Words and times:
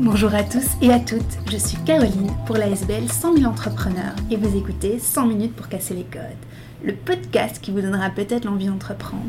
Bonjour 0.00 0.34
à 0.34 0.42
tous 0.42 0.72
et 0.82 0.90
à 0.90 0.98
toutes, 0.98 1.22
je 1.48 1.56
suis 1.56 1.76
Caroline 1.84 2.32
pour 2.46 2.56
la 2.56 2.66
SBL 2.66 3.08
100 3.08 3.36
000 3.36 3.48
entrepreneurs 3.48 4.16
et 4.28 4.36
vous 4.36 4.58
écoutez 4.58 4.98
100 4.98 5.26
minutes 5.26 5.54
pour 5.54 5.68
casser 5.68 5.94
les 5.94 6.02
codes, 6.02 6.20
le 6.82 6.94
podcast 6.94 7.60
qui 7.62 7.70
vous 7.70 7.80
donnera 7.80 8.10
peut-être 8.10 8.44
l'envie 8.44 8.66
d'entreprendre. 8.66 9.22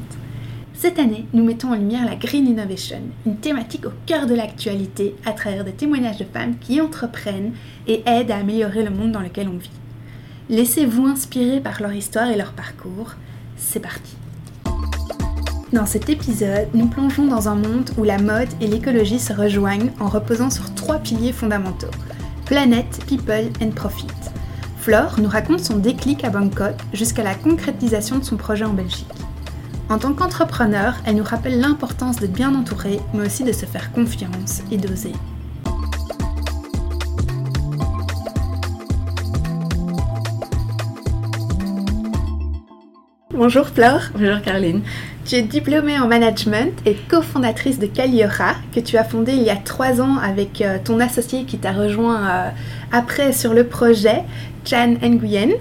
Cette 0.74 0.98
année, 0.98 1.28
nous 1.34 1.44
mettons 1.44 1.72
en 1.72 1.76
lumière 1.76 2.04
la 2.06 2.16
Green 2.16 2.48
Innovation, 2.48 3.02
une 3.28 3.38
thématique 3.38 3.86
au 3.86 3.92
cœur 4.08 4.26
de 4.26 4.34
l'actualité 4.34 5.14
à 5.24 5.34
travers 5.34 5.66
des 5.66 5.72
témoignages 5.72 6.18
de 6.18 6.26
femmes 6.26 6.58
qui 6.58 6.82
entreprennent 6.82 7.54
et 7.86 8.02
aident 8.08 8.32
à 8.32 8.38
améliorer 8.38 8.84
le 8.84 8.90
monde 8.90 9.12
dans 9.12 9.22
lequel 9.22 9.50
on 9.50 9.58
vit. 9.58 9.70
Laissez-vous 10.50 11.06
inspirer 11.06 11.60
par 11.60 11.80
leur 11.80 11.94
histoire 11.94 12.32
et 12.32 12.38
leur 12.38 12.54
parcours. 12.54 13.14
C'est 13.56 13.82
parti. 13.82 14.18
Dans 15.74 15.86
cet 15.86 16.10
épisode, 16.10 16.68
nous 16.74 16.88
plongeons 16.88 17.26
dans 17.26 17.50
un 17.50 17.56
monde 17.56 17.90
où 17.98 18.04
la 18.04 18.20
mode 18.20 18.50
et 18.62 18.68
l'écologie 18.68 19.20
se 19.20 19.34
rejoignent 19.34 19.92
en 20.00 20.08
reposant 20.08 20.50
sur 20.50 20.74
trois 20.76 21.00
piliers 21.00 21.34
fondamentaux 21.34 21.92
planète, 22.46 23.04
people 23.08 23.50
and 23.60 23.72
profit. 23.72 24.08
Flore 24.78 25.16
nous 25.20 25.28
raconte 25.28 25.62
son 25.62 25.78
déclic 25.78 26.24
à 26.24 26.30
Bangkok 26.30 26.76
jusqu'à 26.94 27.24
la 27.24 27.34
concrétisation 27.34 28.20
de 28.20 28.24
son 28.24 28.38
projet 28.38 28.66
en 28.66 28.74
Belgique. 28.74 29.08
En 29.90 29.98
tant 29.98 30.14
qu'entrepreneur, 30.14 30.96
elle 31.06 31.16
nous 31.16 31.24
rappelle 31.24 31.60
l'importance 31.60 32.18
d'être 32.18 32.34
bien 32.34 32.54
entouré, 32.54 33.00
mais 33.16 33.26
aussi 33.26 33.44
de 33.44 33.52
se 33.52 33.66
faire 33.66 33.92
confiance 33.92 34.62
et 34.72 34.78
d'oser. 34.78 35.14
Bonjour 43.32 43.68
Flore. 43.68 44.02
Bonjour 44.14 44.42
Caroline. 44.44 44.82
Tu 45.26 45.34
es 45.34 45.42
diplômée 45.42 45.98
en 46.00 46.08
management 46.08 46.72
et 46.86 46.94
cofondatrice 46.94 47.80
de 47.80 47.88
Caliora, 47.88 48.54
que 48.76 48.80
tu 48.80 48.96
as 48.96 49.04
fondée 49.04 49.32
il 49.32 49.42
y 49.42 49.50
a 49.50 49.56
trois 49.56 50.00
ans 50.00 50.18
avec 50.18 50.62
euh, 50.62 50.78
ton 50.84 51.00
associé 51.00 51.46
qui 51.46 51.58
t'a 51.58 51.72
rejoint 51.72 52.28
euh, 52.30 52.50
après 52.92 53.34
sur 53.34 53.56
le 53.56 53.66
projet, 53.66 54.22
Chan 54.66 54.94
Nguyen. 55.02 55.54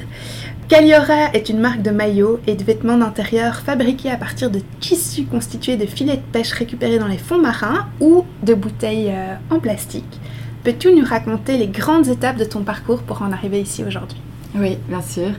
Caliora 0.68 1.32
est 1.32 1.48
une 1.48 1.60
marque 1.60 1.80
de 1.80 1.90
maillots 1.90 2.40
et 2.46 2.56
de 2.56 2.62
vêtements 2.62 2.98
d'intérieur 2.98 3.60
fabriqués 3.60 4.10
à 4.10 4.18
partir 4.18 4.50
de 4.50 4.60
tissus 4.80 5.24
constitués 5.24 5.78
de 5.78 5.86
filets 5.86 6.18
de 6.18 6.32
pêche 6.32 6.52
récupérés 6.52 6.98
dans 6.98 7.08
les 7.08 7.16
fonds 7.16 7.40
marins 7.40 7.88
ou 8.00 8.26
de 8.42 8.52
bouteilles 8.52 9.12
euh, 9.12 9.34
en 9.48 9.60
plastique. 9.60 10.20
Peux-tu 10.62 10.92
nous 10.92 11.06
raconter 11.06 11.56
les 11.56 11.68
grandes 11.68 12.08
étapes 12.08 12.36
de 12.36 12.44
ton 12.44 12.64
parcours 12.64 13.02
pour 13.02 13.22
en 13.22 13.32
arriver 13.32 13.62
ici 13.62 13.82
aujourd'hui? 13.82 14.20
Oui, 14.56 14.76
bien 14.90 15.00
sûr. 15.00 15.30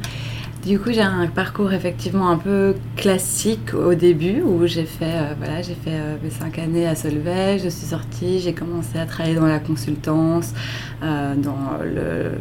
Du 0.66 0.80
coup, 0.80 0.91
j'ai 0.91 1.02
un 1.02 1.27
parcours 1.27 1.73
effectivement 1.73 2.27
un 2.31 2.39
peu 2.39 2.73
classique 2.95 3.75
au 3.75 3.94
début 3.94 4.41
où 4.41 4.66
j'ai 4.66 4.85
fait, 4.85 5.05
euh, 5.05 5.33
voilà, 5.38 5.61
j'ai 5.61 5.75
fait 5.75 5.91
euh, 5.91 6.16
mes 6.23 6.31
cinq 6.31 6.58
années 6.58 6.88
à 6.88 6.95
Solvay, 6.95 7.59
je 7.59 7.69
suis 7.69 7.85
sortie, 7.85 8.39
j'ai 8.39 8.53
commencé 8.53 8.97
à 8.97 9.05
travailler 9.05 9.36
dans 9.36 9.45
la 9.45 9.59
consultance, 9.59 10.55
euh, 11.03 11.36
dans 11.36 11.77
le, 11.83 12.31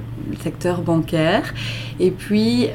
secteur 0.43 0.81
bancaire. 0.81 1.53
Et 2.01 2.11
puis, 2.11 2.69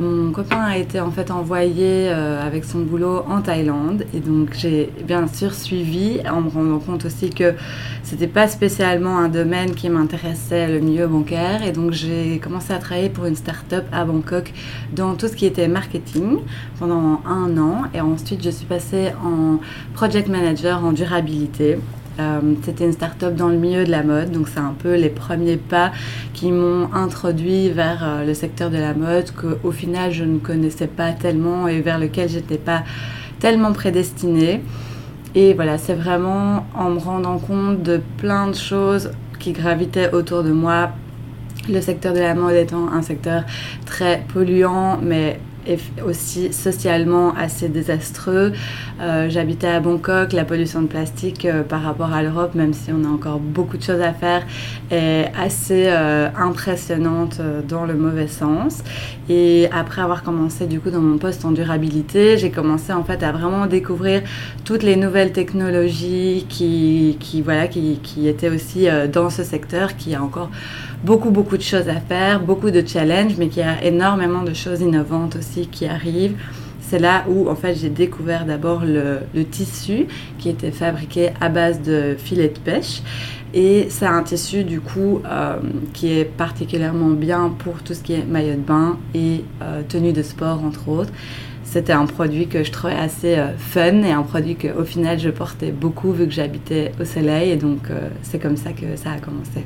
mon 0.00 0.30
copain 0.32 0.60
a 0.60 0.76
été 0.76 1.00
en 1.00 1.10
fait 1.10 1.30
envoyé 1.30 2.10
avec 2.10 2.64
son 2.64 2.80
boulot 2.80 3.22
en 3.28 3.40
Thaïlande. 3.40 4.04
Et 4.12 4.20
donc, 4.20 4.50
j'ai 4.52 4.90
bien 5.06 5.26
sûr 5.26 5.54
suivi 5.54 6.20
en 6.30 6.42
me 6.42 6.50
rendant 6.50 6.78
compte 6.78 7.06
aussi 7.06 7.30
que 7.30 7.54
c'était 8.02 8.26
pas 8.26 8.46
spécialement 8.48 9.18
un 9.18 9.28
domaine 9.28 9.74
qui 9.74 9.88
m'intéressait, 9.88 10.68
le 10.68 10.80
milieu 10.80 11.06
bancaire. 11.06 11.62
Et 11.62 11.72
donc, 11.72 11.92
j'ai 11.92 12.40
commencé 12.40 12.72
à 12.72 12.78
travailler 12.78 13.08
pour 13.08 13.24
une 13.26 13.36
start-up 13.36 13.84
à 13.92 14.04
Bangkok 14.04 14.52
dans 14.92 15.14
tout 15.14 15.28
ce 15.28 15.36
qui 15.36 15.46
était 15.46 15.68
marketing 15.68 16.38
pendant 16.78 17.20
un 17.26 17.56
an. 17.58 17.82
Et 17.94 18.00
ensuite, 18.00 18.42
je 18.42 18.50
suis 18.50 18.66
passée 18.66 19.12
en 19.24 19.58
project 19.94 20.28
manager 20.28 20.84
en 20.84 20.92
durabilité. 20.92 21.78
Euh, 22.18 22.40
c'était 22.62 22.84
une 22.84 22.92
start-up 22.92 23.36
dans 23.36 23.48
le 23.48 23.56
milieu 23.56 23.84
de 23.84 23.92
la 23.92 24.02
mode, 24.02 24.32
donc 24.32 24.48
c'est 24.48 24.58
un 24.58 24.74
peu 24.76 24.96
les 24.96 25.08
premiers 25.08 25.56
pas 25.56 25.92
qui 26.34 26.50
m'ont 26.50 26.92
introduit 26.92 27.70
vers 27.70 28.00
euh, 28.02 28.24
le 28.24 28.34
secteur 28.34 28.70
de 28.70 28.76
la 28.76 28.92
mode 28.92 29.30
qu'au 29.30 29.70
final 29.70 30.10
je 30.10 30.24
ne 30.24 30.38
connaissais 30.38 30.88
pas 30.88 31.12
tellement 31.12 31.68
et 31.68 31.80
vers 31.80 31.96
lequel 31.96 32.28
j'étais 32.28 32.58
pas 32.58 32.82
tellement 33.38 33.72
prédestinée. 33.72 34.62
Et 35.36 35.54
voilà, 35.54 35.78
c'est 35.78 35.94
vraiment 35.94 36.66
en 36.74 36.90
me 36.90 36.98
rendant 36.98 37.38
compte 37.38 37.84
de 37.84 38.00
plein 38.16 38.48
de 38.48 38.54
choses 38.56 39.12
qui 39.38 39.52
gravitaient 39.52 40.12
autour 40.12 40.42
de 40.42 40.50
moi 40.50 40.90
le 41.68 41.80
secteur 41.80 42.14
de 42.14 42.20
la 42.20 42.34
mode 42.34 42.54
étant 42.54 42.88
un 42.92 43.02
secteur 43.02 43.44
très 43.86 44.24
polluant, 44.32 44.98
mais 45.02 45.38
aussi 46.06 46.52
socialement 46.52 47.34
assez 47.34 47.68
désastreux. 47.68 48.52
Euh, 49.00 49.28
j'habitais 49.28 49.66
à 49.66 49.80
Bangkok, 49.80 50.32
la 50.32 50.44
pollution 50.44 50.82
de 50.82 50.86
plastique 50.86 51.44
euh, 51.44 51.62
par 51.62 51.82
rapport 51.82 52.12
à 52.12 52.22
l'Europe, 52.22 52.54
même 52.54 52.72
si 52.72 52.90
on 52.92 53.04
a 53.04 53.08
encore 53.08 53.38
beaucoup 53.38 53.76
de 53.76 53.82
choses 53.82 54.00
à 54.00 54.12
faire, 54.12 54.46
est 54.90 55.30
assez 55.38 55.86
euh, 55.88 56.28
impressionnante 56.36 57.40
dans 57.68 57.84
le 57.84 57.94
mauvais 57.94 58.28
sens. 58.28 58.82
Et 59.28 59.68
après 59.72 60.02
avoir 60.02 60.22
commencé 60.22 60.66
du 60.66 60.80
coup 60.80 60.90
dans 60.90 61.00
mon 61.00 61.18
poste 61.18 61.44
en 61.44 61.50
durabilité, 61.50 62.38
j'ai 62.38 62.50
commencé 62.50 62.92
en 62.92 63.04
fait 63.04 63.22
à 63.22 63.32
vraiment 63.32 63.66
découvrir 63.66 64.22
toutes 64.64 64.82
les 64.82 64.96
nouvelles 64.96 65.32
technologies 65.32 66.46
qui, 66.48 67.42
voilà, 67.42 67.68
qui, 67.68 68.00
qui 68.02 68.26
étaient 68.26 68.48
aussi 68.48 68.88
dans 69.12 69.28
ce 69.28 69.44
secteur, 69.44 69.96
qui 69.96 70.14
a 70.14 70.22
encore 70.22 70.50
beaucoup, 71.04 71.30
beaucoup 71.30 71.56
de 71.56 71.62
choses 71.62 71.88
à 71.88 72.00
faire, 72.00 72.40
beaucoup 72.40 72.70
de 72.70 72.86
challenges, 72.86 73.34
mais 73.38 73.48
qui 73.48 73.62
a 73.62 73.82
énormément 73.84 74.42
de 74.42 74.54
choses 74.54 74.80
innovantes 74.80 75.36
aussi 75.36 75.68
qui 75.68 75.86
arrivent. 75.86 76.36
C'est 76.80 76.98
là 76.98 77.24
où 77.28 77.50
en 77.50 77.54
fait 77.54 77.74
j'ai 77.74 77.90
découvert 77.90 78.46
d'abord 78.46 78.82
le, 78.82 79.20
tissu 79.44 80.06
qui 80.38 80.48
était 80.48 80.70
fabriqué 80.70 81.30
à 81.38 81.50
base 81.50 81.82
de 81.82 82.16
filets 82.18 82.48
de 82.48 82.58
pêche. 82.58 83.02
Et 83.52 83.88
c'est 83.90 84.06
un 84.06 84.22
tissu 84.22 84.64
du 84.64 84.80
coup 84.80 85.20
euh, 85.26 85.56
qui 85.92 86.18
est 86.18 86.24
particulièrement 86.24 87.10
bien 87.10 87.52
pour 87.58 87.82
tout 87.82 87.94
ce 87.94 88.02
qui 88.02 88.14
est 88.14 88.24
maillot 88.24 88.54
de 88.54 88.60
bain 88.60 88.98
et 89.14 89.44
euh, 89.62 89.82
tenue 89.86 90.12
de 90.12 90.22
sport 90.22 90.64
entre 90.64 90.88
autres. 90.88 91.12
C'était 91.62 91.92
un 91.92 92.06
produit 92.06 92.46
que 92.46 92.64
je 92.64 92.72
trouvais 92.72 92.94
assez 92.94 93.36
euh, 93.36 93.54
fun 93.58 94.02
et 94.02 94.12
un 94.12 94.22
produit 94.22 94.56
qu'au 94.56 94.84
final 94.84 95.18
je 95.18 95.28
portais 95.28 95.72
beaucoup 95.72 96.12
vu 96.12 96.26
que 96.26 96.32
j'habitais 96.32 96.92
au 97.00 97.04
soleil 97.04 97.50
et 97.50 97.56
donc 97.56 97.88
c'est 98.22 98.38
comme 98.38 98.56
ça 98.56 98.72
que 98.72 98.96
ça 98.96 99.12
a 99.12 99.18
commencé. 99.18 99.64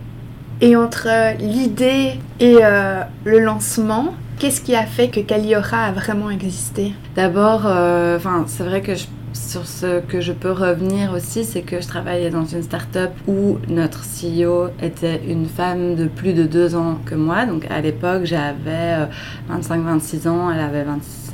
Et 0.65 0.77
entre 0.77 1.09
l'idée 1.41 2.21
et 2.39 2.59
euh, 2.62 3.03
le 3.25 3.41
lancement, 3.41 4.15
qu'est-ce 4.39 4.61
qui 4.61 4.77
a 4.77 4.87
fait 4.87 5.09
que 5.09 5.19
Caliora 5.19 5.87
a 5.87 5.91
vraiment 5.91 6.31
existé? 6.31 6.93
D'abord, 7.17 7.62
euh, 7.67 8.21
c'est 8.47 8.62
vrai 8.62 8.81
que 8.81 8.93
sur 9.34 9.67
ce 9.67 9.99
que 9.99 10.21
je 10.21 10.33
peux 10.33 10.53
revenir 10.53 11.12
aussi, 11.15 11.45
c'est 11.45 11.62
que 11.62 11.81
je 11.81 11.89
travaillais 11.89 12.31
dans 12.31 12.45
une 12.45 12.62
start-up 12.62 13.11
où 13.27 13.59
notre 13.67 14.03
CEO 14.05 14.69
était 14.81 15.21
une 15.27 15.47
femme 15.47 15.97
de 15.97 16.06
plus 16.06 16.33
de 16.33 16.45
deux 16.45 16.77
ans 16.77 16.97
que 17.06 17.17
moi. 17.17 17.44
Donc 17.44 17.67
à 17.69 17.81
l'époque, 17.81 18.23
j'avais 18.23 19.09
25-26 19.50 20.29
euh, 20.29 20.31
ans, 20.31 20.49
elle 20.53 20.61
avait 20.61 20.84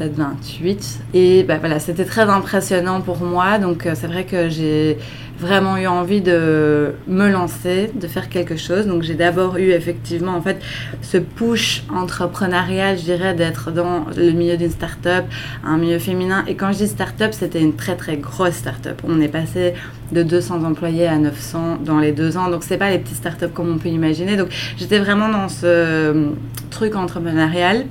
27-28. 0.00 1.00
Et 1.12 1.42
bah, 1.42 1.58
voilà, 1.58 1.80
c'était 1.80 2.06
très 2.06 2.30
impressionnant 2.30 3.02
pour 3.02 3.18
moi. 3.20 3.58
Donc 3.58 3.86
c'est 3.92 4.06
vrai 4.06 4.24
que 4.24 4.48
j'ai 4.48 4.96
vraiment 5.38 5.76
eu 5.76 5.86
envie 5.86 6.20
de 6.20 6.92
me 7.06 7.30
lancer, 7.30 7.90
de 7.94 8.06
faire 8.06 8.28
quelque 8.28 8.56
chose. 8.56 8.86
Donc 8.86 9.02
j'ai 9.02 9.14
d'abord 9.14 9.56
eu 9.56 9.70
effectivement 9.70 10.34
en 10.34 10.42
fait 10.42 10.60
ce 11.02 11.18
push 11.18 11.84
entrepreneurial, 11.94 12.98
je 12.98 13.04
dirais, 13.04 13.34
d'être 13.34 13.70
dans 13.70 14.06
le 14.16 14.32
milieu 14.32 14.56
d'une 14.56 14.70
start-up, 14.70 15.24
un 15.64 15.78
milieu 15.78 15.98
féminin. 15.98 16.44
Et 16.46 16.54
quand 16.54 16.72
je 16.72 16.78
dis 16.78 16.88
start-up, 16.88 17.32
c'était 17.32 17.60
une 17.60 17.76
très 17.76 17.96
très 17.96 18.16
grosse 18.16 18.54
start-up. 18.54 19.00
On 19.06 19.20
est 19.20 19.28
passé 19.28 19.74
de 20.12 20.22
200 20.22 20.64
employés 20.64 21.06
à 21.06 21.18
900 21.18 21.78
dans 21.84 21.98
les 21.98 22.12
deux 22.12 22.36
ans. 22.36 22.50
Donc 22.50 22.64
c'est 22.64 22.78
pas 22.78 22.90
les 22.90 22.98
petites 22.98 23.16
start-up 23.16 23.52
comme 23.54 23.70
on 23.72 23.78
peut 23.78 23.88
imaginer. 23.88 24.36
Donc 24.36 24.48
j'étais 24.76 24.98
vraiment 24.98 25.28
dans 25.28 25.48
ce 25.48 26.32
truc 26.70 26.96
entrepreneurial 26.96 27.86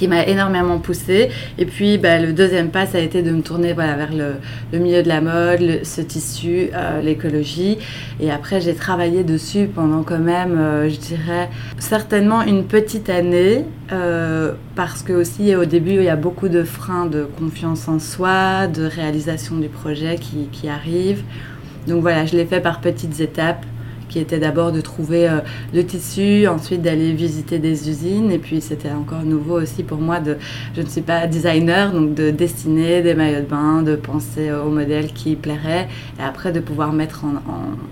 qui 0.00 0.08
m'a 0.08 0.24
énormément 0.24 0.78
poussée. 0.78 1.28
Et 1.58 1.66
puis, 1.66 1.98
bah, 1.98 2.18
le 2.18 2.32
deuxième 2.32 2.70
pas, 2.70 2.86
ça 2.86 2.96
a 2.96 3.02
été 3.02 3.20
de 3.22 3.30
me 3.32 3.42
tourner 3.42 3.74
vers 3.74 4.08
le, 4.14 4.78
milieu 4.78 5.02
de 5.02 5.08
la 5.08 5.20
mode, 5.20 5.84
ce 5.84 6.00
tissu, 6.00 6.70
euh, 6.74 7.02
l'écologie. 7.02 7.76
Et 8.18 8.30
après, 8.30 8.62
j'ai 8.62 8.74
travaillé 8.74 9.24
dessus 9.24 9.66
pendant 9.66 10.02
quand 10.02 10.18
même, 10.18 10.56
euh, 10.56 10.88
je 10.88 10.96
dirais, 10.96 11.50
certainement 11.78 12.40
une 12.40 12.64
petite 12.64 13.10
année, 13.10 13.66
euh, 13.92 14.52
parce 14.74 15.02
que 15.02 15.12
aussi 15.12 15.54
au 15.54 15.66
début, 15.66 15.96
il 15.96 16.04
y 16.04 16.08
a 16.08 16.16
beaucoup 16.16 16.48
de 16.48 16.62
freins 16.62 17.04
de 17.04 17.28
confiance 17.38 17.86
en 17.86 17.98
soi, 17.98 18.68
de 18.68 18.84
réalisation 18.84 19.58
du 19.58 19.68
projet 19.68 20.16
qui, 20.16 20.48
qui 20.50 20.70
arrivent. 20.70 21.24
Donc 21.86 22.00
voilà, 22.00 22.24
je 22.24 22.38
l'ai 22.38 22.46
fait 22.46 22.60
par 22.60 22.80
petites 22.80 23.20
étapes 23.20 23.66
qui 24.10 24.18
était 24.18 24.38
d'abord 24.38 24.72
de 24.72 24.80
trouver 24.82 25.28
euh, 25.28 25.38
le 25.72 25.86
tissu, 25.86 26.46
ensuite 26.46 26.82
d'aller 26.82 27.12
visiter 27.12 27.58
des 27.58 27.88
usines. 27.88 28.30
Et 28.30 28.38
puis 28.38 28.60
c'était 28.60 28.90
encore 28.90 29.22
nouveau 29.22 29.58
aussi 29.58 29.82
pour 29.82 29.98
moi 29.98 30.20
de, 30.20 30.36
je 30.76 30.82
ne 30.82 30.86
suis 30.86 31.00
pas 31.00 31.26
designer, 31.26 31.92
donc 31.92 32.14
de 32.14 32.30
dessiner 32.30 33.00
des 33.00 33.14
maillots 33.14 33.40
de 33.40 33.46
bain, 33.46 33.82
de 33.82 33.96
penser 33.96 34.52
au 34.52 34.68
modèle 34.68 35.12
qui 35.12 35.36
plairait, 35.36 35.88
et 36.18 36.22
après 36.22 36.52
de 36.52 36.60
pouvoir 36.60 36.92
mettre 36.92 37.24
en, 37.24 37.30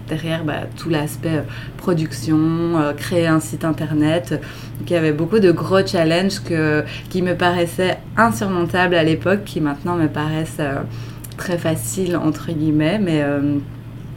derrière 0.09 0.45
bah, 0.45 0.67
tout 0.77 0.91
l'aspect 0.91 1.29
euh, 1.29 1.43
production, 1.77 2.37
euh, 2.37 2.93
créer 2.93 3.29
un 3.29 3.41
site 3.41 3.65
internet. 3.65 4.31
Donc 4.79 4.91
il 4.91 4.93
y 4.93 4.97
avait 4.97 5.13
beaucoup 5.13 5.39
de 5.39 5.53
gros 5.53 5.87
challenges 5.87 6.41
que, 6.41 6.83
qui 7.09 7.23
me 7.23 7.35
paraissaient 7.35 7.99
insurmontables 8.17 8.97
à 8.97 9.05
l'époque, 9.05 9.45
qui 9.45 9.61
maintenant 9.61 9.95
me 9.95 10.09
paraissent 10.09 10.61
très 11.37 11.57
faciles 11.57 12.17
entre 12.17 12.51
guillemets, 12.51 12.99
mais 12.99 13.25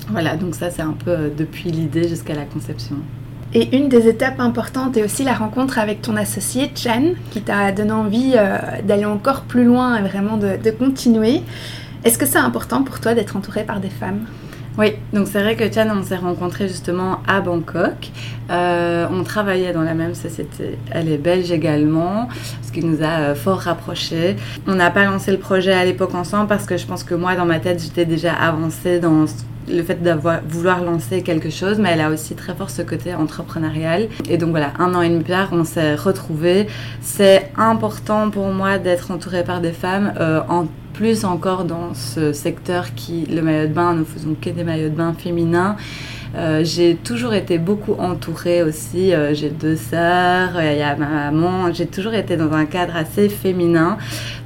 Voilà, 0.10 0.36
donc 0.36 0.56
ça 0.56 0.70
c'est 0.70 0.82
un 0.82 0.96
peu 1.06 1.32
depuis 1.36 1.72
l'idée 1.72 2.08
jusqu'à 2.08 2.34
la 2.34 2.46
conception. 2.46 2.98
Et 3.54 3.78
une 3.78 3.90
des 3.90 4.08
étapes 4.08 4.40
importantes 4.40 4.96
est 4.96 5.04
aussi 5.04 5.24
la 5.24 5.34
rencontre 5.34 5.78
avec 5.78 6.02
ton 6.02 6.16
associé 6.16 6.72
Chan, 6.76 7.14
qui 7.32 7.42
t'a 7.42 7.72
donné 7.72 7.92
envie 7.92 8.36
d'aller 8.86 9.06
encore 9.06 9.42
plus 9.42 9.66
loin 9.66 9.98
et 9.98 10.02
vraiment 10.02 10.38
de, 10.38 10.58
de 10.62 10.72
continuer. 10.72 11.42
Est-ce 12.04 12.18
que 12.18 12.26
c'est 12.26 12.40
important 12.40 12.84
pour 12.84 13.00
toi 13.02 13.14
d'être 13.14 13.36
entouré 13.36 13.64
par 13.64 13.82
des 13.82 13.90
femmes? 13.90 14.26
Oui, 14.78 14.94
donc 15.12 15.28
c'est 15.28 15.42
vrai 15.42 15.58
que 15.58 15.70
Chan, 15.70 15.88
on 15.94 16.02
s'est 16.02 16.16
rencontrés 16.16 16.70
justement 16.70 17.20
à 17.28 17.42
Bangkok. 17.42 18.10
Euh, 18.50 19.06
on 19.12 19.24
travaillait 19.24 19.74
dans 19.74 19.82
la 19.82 19.94
même 19.94 20.16
société. 20.16 20.78
Elle 20.92 21.10
est 21.10 21.18
belge 21.18 21.52
également, 21.52 22.30
ce 22.62 22.72
qui 22.72 22.84
nous 22.86 23.04
a 23.04 23.20
euh, 23.20 23.36
fort 23.36 23.60
rapprochés. 23.60 24.38
On 24.68 24.76
n'a 24.76 24.90
pas 24.90 25.04
lancé 25.04 25.32
le 25.32 25.40
projet 25.40 25.74
à 25.74 25.84
l'époque 25.84 26.16
ensemble 26.16 26.48
parce 26.48 26.66
que 26.66 26.78
je 26.78 26.86
pense 26.86 27.04
que 27.04 27.16
moi, 27.16 27.36
dans 27.36 27.46
ma 27.46 27.60
tête, 27.60 27.84
j'étais 27.84 28.06
déjà 28.06 28.34
avancée 28.34 29.02
dans 29.02 29.26
le 29.70 29.84
fait 29.84 30.02
d'avoir 30.02 30.40
vouloir 30.48 30.84
lancer 30.84 31.22
quelque 31.22 31.50
chose, 31.50 31.80
mais 31.80 31.90
elle 31.92 32.02
a 32.02 32.10
aussi 32.10 32.36
très 32.36 32.56
fort 32.56 32.70
ce 32.70 32.82
côté 32.82 33.14
entrepreneurial. 33.14 34.08
Et 34.30 34.38
donc 34.38 34.52
voilà, 34.52 34.74
un 34.80 34.94
an 34.96 35.02
et 35.02 35.10
demi 35.10 35.24
plus 35.24 35.34
on 35.52 35.64
s'est 35.64 35.96
retrouvés. 35.96 36.68
C'est 37.02 37.52
important 37.58 38.30
pour 38.30 38.48
moi 38.48 38.78
d'être 38.78 39.12
entourée 39.12 39.44
par 39.44 39.62
des 39.62 39.72
femmes 39.72 40.14
euh, 40.20 40.42
en 40.50 40.68
plus 40.94 41.26
encore 41.26 41.64
dans 41.64 41.94
ce 41.94 42.34
secteur 42.34 42.94
qui, 42.96 43.26
le 43.26 43.42
maillot 43.42 43.68
de 43.68 43.74
bain, 43.74 43.94
nous 43.94 44.06
faisons 44.06 44.36
que 44.40 44.50
des 44.50 44.64
maillots 44.64 44.90
de 44.90 44.96
bain 44.96 45.14
féminins. 45.18 45.76
Euh, 46.36 46.64
j'ai 46.64 46.96
toujours 46.96 47.34
été 47.34 47.58
beaucoup 47.58 47.94
entourée 47.94 48.64
aussi. 48.64 49.14
Euh, 49.14 49.34
j'ai 49.34 49.50
deux 49.50 49.76
sœurs, 49.76 50.62
il 50.62 50.78
y 50.78 50.82
a 50.82 50.96
ma 50.96 51.32
maman. 51.32 51.74
J'ai 51.74 51.88
toujours 51.88 52.14
été 52.14 52.38
dans 52.38 52.54
un 52.54 52.66
cadre 52.66 52.96
assez 52.96 53.28
féminin. 53.28 53.98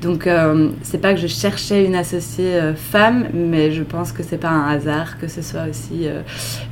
Donc, 0.02 0.26
euh, 0.26 0.70
c'est 0.82 0.98
pas 0.98 1.14
que 1.14 1.20
je 1.20 1.28
cherchais 1.28 1.86
une 1.86 1.96
associée 1.96 2.60
femme, 2.76 3.28
mais 3.34 3.72
je 3.72 3.84
pense 3.84 4.12
que 4.12 4.24
c'est 4.24 4.38
pas 4.38 4.50
un 4.50 4.70
hasard 4.70 5.20
que 5.20 5.28
ce 5.28 5.42
soit 5.42 5.66
aussi 5.70 6.08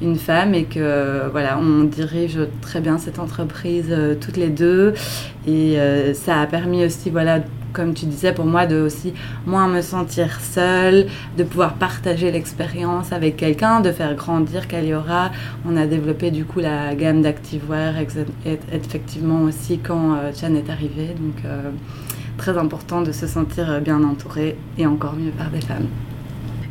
une 0.02 0.16
femme 0.16 0.54
et 0.54 0.66
que 0.66 1.30
voilà, 1.32 1.58
on 1.60 1.84
dirige 1.84 2.40
très 2.62 2.80
bien 2.80 2.98
cette 2.98 3.20
entreprise 3.20 3.96
toutes 4.22 4.38
les 4.38 4.50
deux. 4.50 4.94
Et 5.48 5.78
ça 6.14 6.42
a 6.42 6.48
permis 6.48 6.86
aussi 6.86 7.10
voilà 7.10 7.40
comme 7.74 7.94
tu 7.94 8.06
disais, 8.06 8.32
pour 8.34 8.46
moi, 8.46 8.66
de 8.66 8.80
aussi 8.80 9.14
moins 9.46 9.68
me 9.68 9.82
sentir 9.82 10.40
seule, 10.40 11.08
de 11.38 11.44
pouvoir 11.44 11.74
partager 11.74 12.32
l'expérience 12.32 13.12
avec 13.12 13.38
quelqu'un, 13.38 13.82
de 13.82 13.92
faire 13.92 14.16
grandir 14.16 14.68
Caliora. 14.68 15.32
On 15.68 15.76
a 15.76 15.86
développé 15.86 16.32
du 16.32 16.46
coup 16.46 16.60
la 16.60 16.96
gamme 16.96 17.22
d'activewear 17.22 17.96
effectivement 18.72 19.42
aussi 19.42 19.80
quand 19.80 20.16
euh, 20.16 20.32
Chan 20.34 20.54
est 20.56 20.70
arrivé. 20.70 21.08
Donc, 21.08 21.44
euh, 21.46 21.72
très 22.38 22.58
important 22.58 23.02
de 23.02 23.12
se 23.12 23.28
sentir 23.28 23.82
bien 23.82 24.04
entouré 24.04 24.58
et 24.78 24.88
encore 24.88 25.14
mieux 25.14 25.32
par 25.32 25.50
des 25.50 25.62
femmes. 25.62 25.88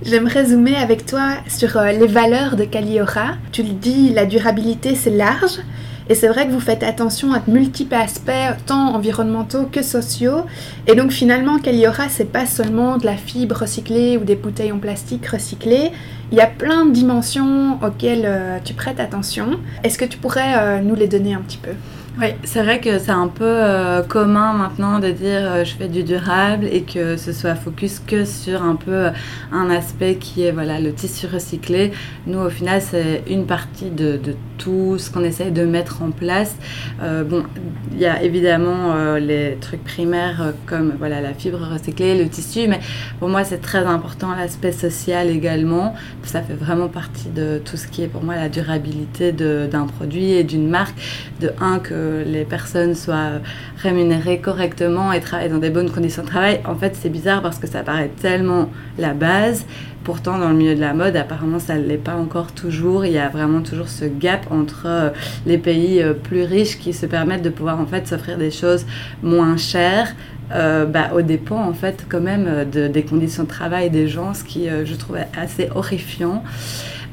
J'aimerais 0.05 0.46
zoomer 0.46 0.75
avec 0.75 1.06
toi 1.06 1.34
sur 1.46 1.76
euh, 1.76 1.93
les 1.93 2.08
valeurs 2.08 2.56
de 2.56 2.64
Caliora. 2.64 3.37
Tu 3.52 3.62
le 3.62 3.72
dis, 3.72 4.10
la 4.10 4.26
durabilité 4.26 4.96
c'est 4.96 5.10
large. 5.10 5.60
Et 6.08 6.14
c'est 6.14 6.28
vrai 6.28 6.46
que 6.46 6.52
vous 6.52 6.60
faites 6.60 6.82
attention 6.82 7.32
à 7.32 7.38
de 7.38 7.50
multiples 7.50 7.94
aspects, 7.94 8.31
tant 8.66 8.94
environnementaux 8.94 9.64
que 9.70 9.82
sociaux. 9.82 10.44
Et 10.87 10.94
donc 10.94 11.12
finalement, 11.12 11.58
Caliora, 11.58 12.08
c'est 12.08 12.31
pas 12.31 12.46
seulement 12.46 12.99
de 12.99 13.06
la 13.06 13.16
fibre 13.16 13.56
recyclée 13.60 14.16
ou 14.16 14.25
des 14.25 14.37
bouteilles 14.37 14.72
en 14.72 14.78
plastique 14.78 15.26
recyclées. 15.26 15.90
Il 16.31 16.38
y 16.38 16.40
a 16.40 16.46
plein 16.46 16.87
de 16.87 16.93
dimensions 16.93 17.78
auxquelles 17.82 18.25
euh, 18.25 18.58
tu 18.64 18.75
prêtes 18.75 19.00
attention. 19.00 19.60
Est-ce 19.84 19.99
que 19.99 20.04
tu 20.04 20.19
pourrais 20.19 20.54
euh, 20.56 20.81
nous 20.81 20.94
les 20.94 21.06
donner 21.06 21.34
un 21.34 21.40
petit 21.40 21.58
peu? 21.58 21.72
Oui, 22.20 22.26
c'est 22.44 22.62
vrai 22.62 22.79
que 22.79 22.99
c'est 22.99 23.11
un 23.11 23.29
peu 23.29 23.47
euh, 23.47 24.03
commun 24.03 24.53
maintenant 24.53 24.99
de 24.99 25.11
dire 25.11 25.41
euh, 25.41 25.64
je 25.64 25.75
fais 25.75 25.88
du 25.88 26.03
durable 26.03 26.67
et 26.70 26.82
que 26.82 27.17
ce 27.17 27.32
soit 27.32 27.55
focus 27.55 28.03
que 28.06 28.26
sur 28.26 28.62
un 28.62 28.76
peu 28.76 28.93
euh, 28.93 29.11
un 29.50 29.70
aspect 29.70 30.17
qui 30.17 30.43
est 30.43 30.53
voilà 30.53 30.79
le 30.79 30.93
tissu 30.93 31.26
recyclé. 31.26 31.91
Nous, 32.26 32.38
au 32.38 32.50
final, 32.50 32.82
c'est 32.82 33.23
une 33.31 33.47
partie 33.47 33.88
de, 33.88 34.20
tout 34.59 34.99
ce 34.99 35.11
qu'on 35.11 35.25
essaye 35.25 35.50
de 35.50 35.64
mettre 35.64 36.03
en 36.03 36.12
place. 36.12 36.55
bon, 37.00 37.43
il 37.91 37.99
y 37.99 38.06
a 38.06 38.23
évidemment 38.23 39.17
les 39.17 39.58
trucs 39.61 39.82
primaires 39.82 40.53
comme 40.67 40.93
voilà 40.99 41.20
la 41.20 41.35
fibre 41.35 41.58
recyclée, 41.58 42.17
le 42.17 42.29
tissu, 42.29 42.69
mais 42.69 42.79
pour 43.19 43.29
moi, 43.29 43.43
c'est 43.43 43.61
très 43.61 43.85
important 43.85 44.37
l'aspect 44.37 44.70
social 44.70 45.31
également. 45.31 45.94
Ça 46.23 46.43
fait 46.43 46.55
vraiment 46.55 46.87
partie 46.87 47.29
de 47.29 47.61
tout 47.65 47.76
ce 47.76 47.88
qui 47.88 48.05
est 48.05 48.06
pour 48.06 48.23
moi 48.23 48.37
la 48.37 48.49
durabilité 48.49 49.32
d'un 49.32 49.87
produit 49.87 50.31
et 50.31 50.44
d'une 50.44 50.69
marque. 50.69 50.94
De 51.41 51.50
un 51.61 51.81
que 51.81 52.01
les 52.25 52.44
personnes 52.44 52.94
soient 52.94 53.40
rémunérées 53.82 54.38
correctement 54.38 55.12
et 55.12 55.20
travaillent 55.20 55.50
dans 55.50 55.58
des 55.58 55.70
bonnes 55.70 55.90
conditions 55.90 56.22
de 56.22 56.28
travail, 56.28 56.60
en 56.64 56.75
fait, 56.75 56.96
c'est 57.00 57.08
bizarre 57.08 57.43
parce 57.43 57.58
que 57.58 57.66
ça 57.66 57.82
paraît 57.82 58.10
tellement 58.20 58.70
la 58.99 59.14
base. 59.14 59.64
Pourtant, 60.04 60.38
dans 60.38 60.49
le 60.49 60.56
milieu 60.56 60.75
de 60.75 60.81
la 60.81 60.94
mode, 60.94 61.14
apparemment, 61.14 61.60
ça 61.60 61.76
ne 61.76 61.84
l'est 61.84 61.96
pas 61.96 62.16
encore 62.16 62.52
toujours. 62.52 63.06
Il 63.06 63.12
y 63.12 63.19
a 63.19 63.28
vraiment 63.28 63.60
toujours 63.60 63.88
ce 63.88 64.04
gap 64.04 64.46
entre 64.50 64.87
euh, 64.87 65.10
les 65.46 65.58
pays 65.58 66.02
euh, 66.02 66.12
plus 66.12 66.43
riches 66.43 66.78
qui 66.78 66.93
se 66.93 67.06
permettent 67.06 67.43
de 67.43 67.50
pouvoir 67.50 67.81
en 67.81 67.87
fait 67.87 68.08
s'offrir 68.08 68.37
des 68.37 68.50
choses 68.50 68.84
moins 69.22 69.56
chères, 69.56 70.14
euh, 70.52 70.87
bah, 70.87 71.10
au 71.14 71.22
dépend 71.22 71.62
en 71.62 71.72
fait 71.72 72.05
quand 72.08 72.20
même 72.20 72.64
des 72.70 73.02
conditions 73.05 73.44
de 73.44 73.48
travail 73.48 73.90
des 73.90 74.08
gens, 74.08 74.34
ce 74.34 74.43
qui 74.43 74.66
je 74.84 74.94
trouve 74.94 75.19
assez 75.40 75.69
horrifiant. 75.75 76.43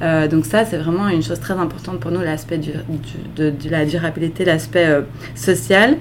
Euh, 0.01 0.28
donc 0.28 0.46
ça, 0.46 0.66
c'est 0.66 0.78
vraiment 0.78 1.10
une 1.10 1.24
chose 1.24 1.40
très 1.40 1.54
importante 1.54 2.00
pour 2.00 2.12
nous, 2.12 2.22
l'aspect 2.22 2.60
de, 2.60 3.69
la 3.69 3.86
durabilité, 3.86 4.46
l'aspect 4.46 4.88
euh, 4.88 5.01
social. 5.36 5.98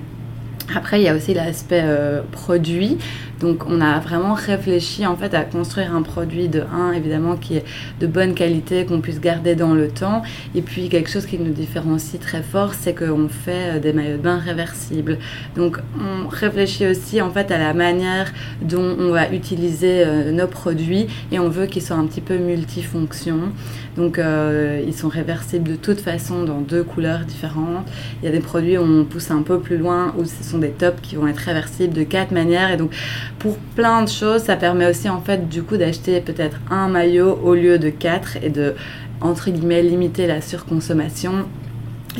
Après, 0.74 1.00
il 1.00 1.04
y 1.04 1.08
a 1.08 1.14
aussi 1.14 1.32
l'aspect 1.32 1.82
euh, 1.82 2.20
produit. 2.30 2.98
Donc, 3.40 3.64
on 3.68 3.80
a 3.80 4.00
vraiment 4.00 4.34
réfléchi 4.34 5.06
en 5.06 5.16
fait 5.16 5.32
à 5.32 5.42
construire 5.42 5.94
un 5.94 6.02
produit 6.02 6.48
de 6.48 6.60
1, 6.60 6.92
évidemment, 6.92 7.36
qui 7.36 7.56
est 7.56 7.64
de 8.00 8.06
bonne 8.06 8.34
qualité, 8.34 8.84
qu'on 8.84 9.00
puisse 9.00 9.20
garder 9.20 9.54
dans 9.54 9.74
le 9.74 9.88
temps. 9.88 10.22
Et 10.54 10.60
puis, 10.60 10.88
quelque 10.88 11.08
chose 11.08 11.24
qui 11.24 11.38
nous 11.38 11.52
différencie 11.52 12.20
très 12.20 12.42
fort, 12.42 12.74
c'est 12.74 12.94
qu'on 12.94 13.28
fait 13.28 13.76
euh, 13.76 13.80
des 13.80 13.92
maillots 13.92 14.18
de 14.18 14.22
bain 14.22 14.38
réversibles. 14.38 15.18
Donc, 15.56 15.78
on 15.98 16.28
réfléchit 16.28 16.86
aussi 16.86 17.22
en 17.22 17.30
fait 17.30 17.50
à 17.50 17.58
la 17.58 17.72
manière 17.72 18.32
dont 18.60 18.96
on 18.98 19.10
va 19.10 19.30
utiliser 19.32 20.04
euh, 20.04 20.32
nos 20.32 20.48
produits 20.48 21.06
et 21.32 21.38
on 21.38 21.48
veut 21.48 21.66
qu'ils 21.66 21.82
soient 21.82 21.96
un 21.96 22.06
petit 22.06 22.20
peu 22.20 22.36
multifonctions. 22.36 23.52
Donc, 23.96 24.20
ils 24.86 24.94
sont 24.94 25.08
réversibles 25.08 25.72
de 25.72 25.76
toute 25.76 25.98
façon 25.98 26.44
dans 26.44 26.60
deux 26.60 26.84
couleurs 26.84 27.20
différentes. 27.20 27.84
Il 28.22 28.26
y 28.26 28.28
a 28.28 28.30
des 28.30 28.38
produits 28.38 28.78
où 28.78 28.82
on 28.82 29.04
pousse 29.04 29.32
un 29.32 29.42
peu 29.42 29.58
plus 29.58 29.76
loin, 29.76 30.14
où 30.16 30.24
ce 30.24 30.44
sont 30.44 30.57
des 30.58 30.70
tops 30.70 31.00
qui 31.02 31.16
vont 31.16 31.26
être 31.28 31.38
réversibles 31.38 31.94
de 31.94 32.02
quatre 32.02 32.32
manières. 32.32 32.70
Et 32.70 32.76
donc, 32.76 32.90
pour 33.38 33.56
plein 33.76 34.02
de 34.02 34.08
choses, 34.08 34.42
ça 34.42 34.56
permet 34.56 34.86
aussi, 34.86 35.08
en 35.08 35.20
fait, 35.20 35.48
du 35.48 35.62
coup, 35.62 35.76
d'acheter 35.76 36.20
peut-être 36.20 36.58
un 36.70 36.88
maillot 36.88 37.38
au 37.42 37.54
lieu 37.54 37.78
de 37.78 37.90
quatre 37.90 38.36
et 38.42 38.50
de, 38.50 38.74
entre 39.20 39.50
guillemets, 39.50 39.82
limiter 39.82 40.26
la 40.26 40.40
surconsommation 40.40 41.46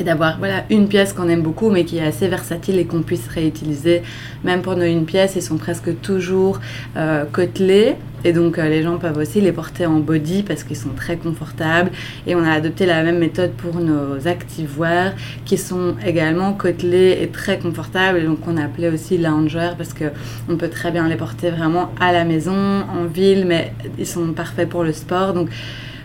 d'avoir 0.03 0.37
voilà 0.37 0.65
une 0.69 0.87
pièce 0.87 1.13
qu'on 1.13 1.29
aime 1.29 1.41
beaucoup 1.41 1.69
mais 1.69 1.85
qui 1.85 1.97
est 1.97 2.05
assez 2.05 2.27
versatile 2.27 2.79
et 2.79 2.85
qu'on 2.85 3.01
puisse 3.01 3.27
réutiliser 3.27 4.01
même 4.43 4.61
pour 4.61 4.75
nos 4.75 4.85
une 4.85 5.05
pièce 5.05 5.35
ils 5.35 5.41
sont 5.41 5.57
presque 5.57 6.01
toujours 6.01 6.59
euh, 6.97 7.25
côtelés 7.31 7.95
et 8.23 8.33
donc 8.33 8.57
euh, 8.57 8.67
les 8.67 8.83
gens 8.83 8.97
peuvent 8.97 9.17
aussi 9.17 9.39
les 9.39 9.51
porter 9.51 9.85
en 9.85 9.99
body 9.99 10.43
parce 10.43 10.63
qu'ils 10.63 10.77
sont 10.77 10.93
très 10.95 11.17
confortables. 11.17 11.91
Et 12.27 12.35
on 12.35 12.43
a 12.43 12.51
adopté 12.51 12.85
la 12.85 13.03
même 13.03 13.17
méthode 13.17 13.51
pour 13.51 13.75
nos 13.75 14.27
activewear 14.27 15.13
qui 15.45 15.57
sont 15.57 15.95
également 16.05 16.53
côtelés 16.53 17.17
et 17.21 17.27
très 17.27 17.59
confortables. 17.59 18.19
Et 18.19 18.23
donc 18.23 18.39
on 18.47 18.57
a 18.57 18.65
appelé 18.65 18.89
aussi 18.89 19.17
loungewear 19.17 19.75
parce 19.75 19.93
que 19.93 20.05
on 20.49 20.57
peut 20.57 20.69
très 20.69 20.91
bien 20.91 21.07
les 21.07 21.15
porter 21.15 21.49
vraiment 21.51 21.91
à 21.99 22.11
la 22.11 22.25
maison, 22.25 22.53
en 22.53 23.05
ville, 23.05 23.45
mais 23.45 23.73
ils 23.97 24.07
sont 24.07 24.33
parfaits 24.33 24.67
pour 24.67 24.83
le 24.83 24.93
sport. 24.93 25.33
Donc 25.33 25.49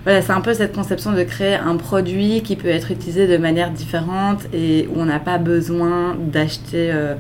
voilà, 0.05 0.21
c'est 0.21 0.33
un 0.33 0.41
peu 0.43 0.53
cette 0.53 0.75
conception 0.75 1.13
de 1.13 1.23
créer 1.23 1.55
un 1.55 1.77
produit 1.77 2.43
qui 2.43 2.57
peut 2.57 2.69
être 2.69 2.91
utilisé 2.91 3.27
de 3.27 3.39
manière 3.39 3.71
différente 3.71 4.47
et 4.53 4.87
où 4.95 5.01
on 5.01 5.07
n'a 5.07 5.19
pas 5.19 5.39
besoin 5.39 6.15
d'acheter 6.15 6.91
euh, 6.93 7.15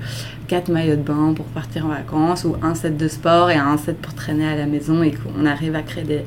quatre 0.48 0.68
maillots 0.68 0.96
de 0.96 1.02
bain 1.02 1.32
pour 1.34 1.46
partir 1.46 1.86
en 1.86 1.88
vacances 1.88 2.44
ou 2.44 2.56
un 2.62 2.74
set 2.74 2.96
de 2.98 3.08
sport 3.08 3.50
et 3.50 3.56
un 3.56 3.78
set 3.78 3.96
pour 3.96 4.14
traîner 4.14 4.46
à 4.46 4.54
la 4.54 4.66
maison 4.66 5.02
et 5.02 5.12
qu'on 5.12 5.46
arrive 5.46 5.74
à 5.74 5.82
créer 5.82 6.04
des, 6.04 6.24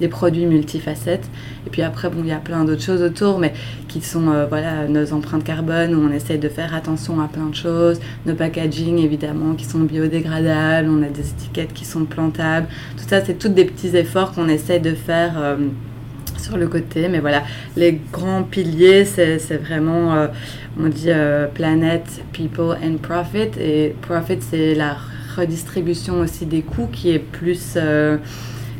des 0.00 0.08
produits 0.08 0.46
multifacettes. 0.46 1.28
Et 1.66 1.70
puis 1.70 1.82
après, 1.82 2.08
bon, 2.08 2.22
il 2.22 2.28
y 2.28 2.32
a 2.32 2.38
plein 2.38 2.64
d'autres 2.64 2.82
choses 2.82 3.02
autour, 3.02 3.38
mais 3.38 3.52
qui 3.86 4.00
sont 4.00 4.30
euh, 4.30 4.46
voilà, 4.46 4.88
nos 4.88 5.12
empreintes 5.12 5.44
carbone, 5.44 5.94
où 5.94 6.08
on 6.08 6.10
essaye 6.10 6.38
de 6.38 6.48
faire 6.48 6.74
attention 6.74 7.20
à 7.20 7.28
plein 7.28 7.46
de 7.46 7.54
choses. 7.54 8.00
Nos 8.26 8.34
packaging, 8.34 8.98
évidemment, 8.98 9.54
qui 9.54 9.64
sont 9.64 9.80
biodégradables. 9.80 10.88
On 10.88 11.02
a 11.02 11.08
des 11.08 11.28
étiquettes 11.28 11.72
qui 11.72 11.84
sont 11.84 12.04
plantables. 12.04 12.66
Tout 12.96 13.04
ça, 13.06 13.24
c'est 13.24 13.38
toutes 13.38 13.54
des 13.54 13.66
petits 13.66 13.96
efforts 13.96 14.32
qu'on 14.32 14.48
essaye 14.48 14.80
de 14.80 14.94
faire. 14.94 15.34
Euh, 15.36 15.56
sur 16.40 16.56
le 16.56 16.66
côté. 16.66 17.08
Mais 17.08 17.20
voilà, 17.20 17.42
les 17.76 18.00
grands 18.12 18.42
piliers, 18.42 19.04
c'est 19.04 19.56
vraiment, 19.56 20.14
euh, 20.14 20.26
on 20.78 20.88
dit 20.88 21.10
euh, 21.10 21.46
planète, 21.46 22.22
people 22.32 22.76
and 22.82 22.96
profit. 23.02 23.50
Et 23.60 23.94
profit, 24.02 24.38
c'est 24.40 24.74
la 24.74 24.96
redistribution 25.36 26.20
aussi 26.20 26.46
des 26.46 26.62
coûts 26.62 26.88
qui 26.92 27.10
est 27.10 27.18
plus, 27.18 27.74
euh, 27.76 28.16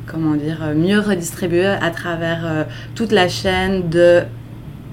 comment 0.07 0.35
dire, 0.35 0.73
mieux 0.75 0.99
redistribuée 1.01 1.67
à 1.67 1.91
travers 1.91 2.67
toute 2.95 3.13
la 3.13 3.29
chaîne 3.29 3.89
de 3.89 4.23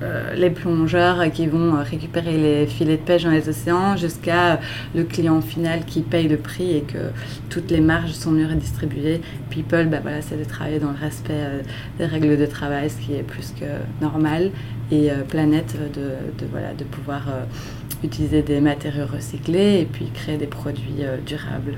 euh, 0.04 0.36
les 0.36 0.52
plongeurs 0.52 1.32
qui 1.32 1.48
vont 1.48 1.74
récupérer 1.84 2.38
les 2.38 2.68
filets 2.68 2.98
de 2.98 3.02
pêche 3.02 3.24
dans 3.24 3.32
les 3.32 3.50
océans 3.50 3.98
jusqu'à 3.98 4.60
le 4.94 5.04
client 5.04 5.42
final 5.42 5.86
qui 5.86 6.02
paye 6.02 6.28
le 6.28 6.38
prix 6.38 6.78
et 6.78 6.82
que 6.82 6.98
toutes 7.50 7.72
les 7.72 7.82
marges 7.82 8.12
sont 8.12 8.32
mieux 8.32 8.46
redistribuées. 8.46 9.22
People, 9.50 9.88
bah 9.88 9.98
voilà, 10.02 10.22
c'est 10.22 10.38
de 10.38 10.44
travailler 10.44 10.80
dans 10.80 10.92
le 10.92 11.00
respect 11.00 11.64
des 11.98 12.06
règles 12.06 12.38
de 12.38 12.46
travail, 12.46 12.90
ce 12.90 12.98
qui 12.98 13.14
est 13.16 13.24
plus 13.24 13.54
que 13.60 13.66
normal. 14.02 14.52
Et 14.92 15.10
Planète, 15.28 15.76
de, 15.94 16.46
voilà, 16.52 16.74
de 16.74 16.84
pouvoir 16.84 17.24
utiliser 18.04 18.42
des 18.42 18.62
matériaux 18.62 19.06
recyclés 19.12 19.82
et 19.82 19.86
puis 19.86 20.06
créer 20.14 20.38
des 20.38 20.48
produits 20.48 21.04
durables. 21.26 21.78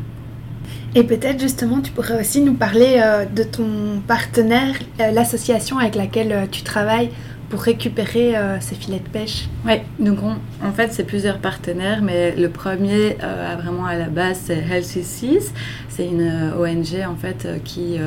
Et 0.93 1.03
peut-être 1.03 1.39
justement, 1.39 1.81
tu 1.81 1.91
pourrais 1.91 2.19
aussi 2.19 2.41
nous 2.41 2.53
parler 2.53 3.01
de 3.33 3.43
ton 3.43 4.01
partenaire, 4.05 4.75
l'association 4.99 5.77
avec 5.79 5.95
laquelle 5.95 6.47
tu 6.51 6.63
travailles 6.63 7.09
pour 7.49 7.61
récupérer 7.61 8.37
euh, 8.37 8.59
ces 8.59 8.75
filets 8.75 8.99
de 8.99 9.09
pêche. 9.09 9.49
Oui, 9.65 9.73
donc 9.99 10.19
en 10.21 10.71
fait 10.71 10.93
c'est 10.93 11.03
plusieurs 11.03 11.39
partenaires, 11.39 12.01
mais 12.01 12.35
le 12.35 12.49
premier 12.49 13.17
euh, 13.23 13.55
vraiment 13.61 13.85
à 13.85 13.95
la 13.95 14.07
base 14.07 14.39
c'est 14.45 14.57
Healthy 14.57 15.03
Seas, 15.03 15.51
c'est 15.89 16.05
une 16.05 16.21
euh, 16.21 16.57
ONG 16.57 17.03
en 17.07 17.15
fait 17.15 17.47
qui 17.63 17.97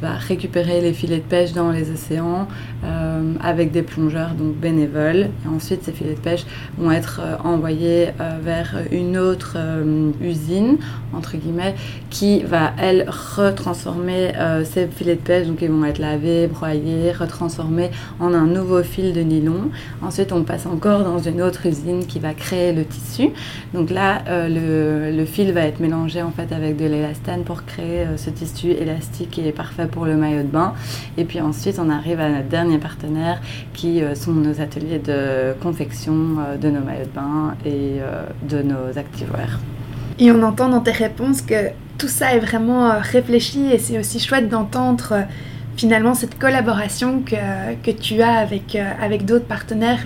va 0.00 0.12
récupérer 0.12 0.80
les 0.80 0.92
filets 0.92 1.18
de 1.18 1.22
pêche 1.22 1.52
dans 1.52 1.70
les 1.70 1.90
océans 1.90 2.46
avec 3.40 3.72
des 3.72 3.82
plongeurs 3.82 4.34
donc 4.34 4.54
bénévoles. 4.56 5.28
Et 5.44 5.48
ensuite 5.48 5.84
ces 5.84 5.92
filets 5.92 6.14
de 6.14 6.20
pêche 6.20 6.44
vont 6.78 6.90
être 6.90 7.20
envoyés 7.44 8.08
vers 8.42 8.76
une 8.92 9.16
autre 9.18 9.56
usine 10.22 10.78
entre 11.12 11.36
guillemets 11.36 11.74
qui 12.10 12.42
va 12.42 12.72
elle 12.78 13.08
retransformer 13.08 14.32
ces 14.64 14.86
filets 14.86 15.16
de 15.16 15.20
pêche, 15.20 15.46
donc 15.46 15.62
ils 15.62 15.70
vont 15.70 15.84
être 15.84 15.98
lavés, 15.98 16.46
broyés, 16.46 17.12
retransformés 17.12 17.90
en 18.20 18.32
un 18.32 18.46
nouveau 18.46 18.82
fil 18.82 19.12
de 19.12 19.20
nylon. 19.20 19.70
Ensuite, 20.02 20.32
on 20.32 20.42
passe 20.42 20.66
encore 20.66 21.04
dans 21.04 21.18
une 21.18 21.42
autre 21.42 21.66
usine 21.66 22.06
qui 22.06 22.18
va 22.18 22.34
créer 22.34 22.72
le 22.72 22.84
tissu. 22.84 23.30
Donc 23.72 23.90
là, 23.90 24.22
euh, 24.28 25.10
le, 25.10 25.24
fil 25.24 25.52
va 25.52 25.62
être 25.62 25.80
mélangé 25.80 26.22
en 26.22 26.30
fait 26.30 26.52
avec 26.52 26.76
de 26.76 26.84
l'élastane 26.84 27.44
pour 27.44 27.64
créer 27.64 28.00
euh, 28.00 28.16
ce 28.16 28.30
tissu 28.30 28.70
élastique 28.70 29.38
est 29.38 29.52
parfait 29.64 29.86
pour 29.86 30.04
le 30.04 30.16
maillot 30.16 30.42
de 30.42 30.52
bain. 30.58 30.74
Et 31.16 31.24
puis 31.24 31.40
ensuite, 31.40 31.78
on 31.78 31.90
arrive 31.90 32.20
à 32.20 32.28
notre 32.28 32.48
dernier 32.48 32.78
partenaire 32.78 33.40
qui 33.72 33.92
euh, 34.02 34.14
sont 34.14 34.32
nos 34.32 34.60
ateliers 34.60 34.98
de 34.98 35.54
confection 35.62 36.14
de 36.64 36.68
nos 36.74 36.80
maillots 36.80 37.10
de 37.12 37.16
bain 37.20 37.54
et 37.64 38.00
de 38.52 38.62
nos 38.62 38.86
activewear. 38.96 39.60
Et 40.18 40.30
on 40.30 40.42
entend 40.42 40.68
dans 40.68 40.80
tes 40.80 40.92
réponses 41.06 41.42
que 41.42 41.70
tout 41.98 42.08
ça 42.08 42.34
est 42.34 42.38
vraiment 42.38 42.82
réfléchi 43.00 43.62
et 43.72 43.78
c'est 43.78 43.98
aussi 43.98 44.18
chouette 44.20 44.48
d'entendre 44.48 45.26
finalement 45.76 46.14
cette 46.14 46.38
collaboration 46.38 47.20
que, 47.20 47.74
que 47.82 47.90
tu 47.90 48.22
as 48.22 48.38
avec, 48.38 48.76
euh, 48.76 48.90
avec 49.00 49.24
d'autres 49.24 49.46
partenaires 49.46 50.04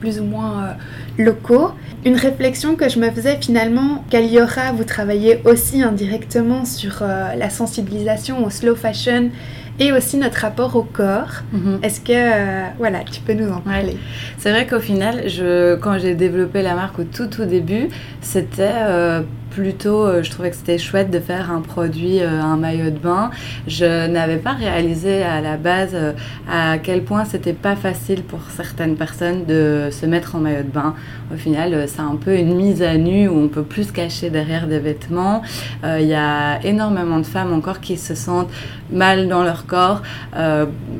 plus 0.00 0.20
ou 0.20 0.24
moins 0.24 0.64
euh, 0.64 1.22
locaux. 1.22 1.70
Une 2.04 2.16
réflexion 2.16 2.74
que 2.74 2.88
je 2.88 2.98
me 2.98 3.10
faisais 3.10 3.38
finalement, 3.40 4.04
qu'Aliora, 4.10 4.72
vous 4.72 4.84
travaillez 4.84 5.40
aussi 5.44 5.82
indirectement 5.82 6.64
sur 6.64 7.02
euh, 7.02 7.34
la 7.36 7.50
sensibilisation 7.50 8.44
au 8.44 8.50
slow 8.50 8.74
fashion 8.74 9.30
et 9.78 9.92
aussi 9.92 10.16
notre 10.16 10.40
rapport 10.40 10.74
au 10.76 10.82
corps. 10.82 11.42
Mhm. 11.52 11.78
Est-ce 11.82 12.00
que, 12.00 12.76
voilà, 12.78 13.00
tu 13.10 13.20
peux 13.20 13.32
nous 13.32 13.50
en 13.50 13.60
parler? 13.60 13.96
C'est 14.36 14.50
vrai 14.50 14.66
qu'au 14.66 14.80
final, 14.80 15.28
je, 15.28 15.76
quand 15.76 15.98
j'ai 15.98 16.14
développé 16.14 16.62
la 16.62 16.74
marque 16.74 16.98
au 16.98 17.04
tout 17.04 17.28
tout 17.28 17.46
début, 17.46 17.88
c'était 18.20 19.22
plutôt, 19.50 20.04
euh, 20.04 20.22
je 20.22 20.30
trouvais 20.30 20.50
que 20.50 20.56
c'était 20.56 20.78
chouette 20.78 21.10
de 21.10 21.18
faire 21.18 21.50
un 21.50 21.60
produit, 21.60 22.20
euh, 22.20 22.40
un 22.40 22.56
maillot 22.56 22.90
de 22.90 22.98
bain. 22.98 23.30
Je 23.66 24.06
n'avais 24.06 24.36
pas 24.36 24.52
réalisé 24.52 25.22
à 25.22 25.40
la 25.40 25.56
base 25.56 25.90
euh, 25.94 26.12
à 26.50 26.78
quel 26.78 27.02
point 27.02 27.24
c'était 27.24 27.52
pas 27.52 27.76
facile 27.76 28.22
pour 28.22 28.40
certaines 28.56 28.96
personnes 28.96 29.44
de 29.44 29.88
se 29.90 30.06
mettre 30.06 30.36
en 30.36 30.38
maillot 30.38 30.62
de 30.62 30.70
bain. 30.70 30.94
Au 31.34 31.36
final, 31.36 31.86
c'est 31.88 32.00
un 32.00 32.16
peu 32.16 32.36
une 32.36 32.54
mise 32.54 32.82
à 32.82 32.96
nu 32.96 33.28
où 33.28 33.38
on 33.38 33.48
peut 33.48 33.62
plus 33.62 33.84
se 33.84 33.92
cacher 33.92 34.30
derrière 34.30 34.66
des 34.66 34.78
vêtements. 34.78 35.42
Il 35.84 36.06
y 36.06 36.14
a 36.14 36.60
énormément 36.64 37.18
de 37.18 37.26
femmes 37.26 37.52
encore 37.52 37.80
qui 37.80 37.96
se 37.96 38.14
sentent 38.14 38.50
mal 38.90 39.28
dans 39.28 39.44
leur 39.44 39.66
corps. 39.66 40.02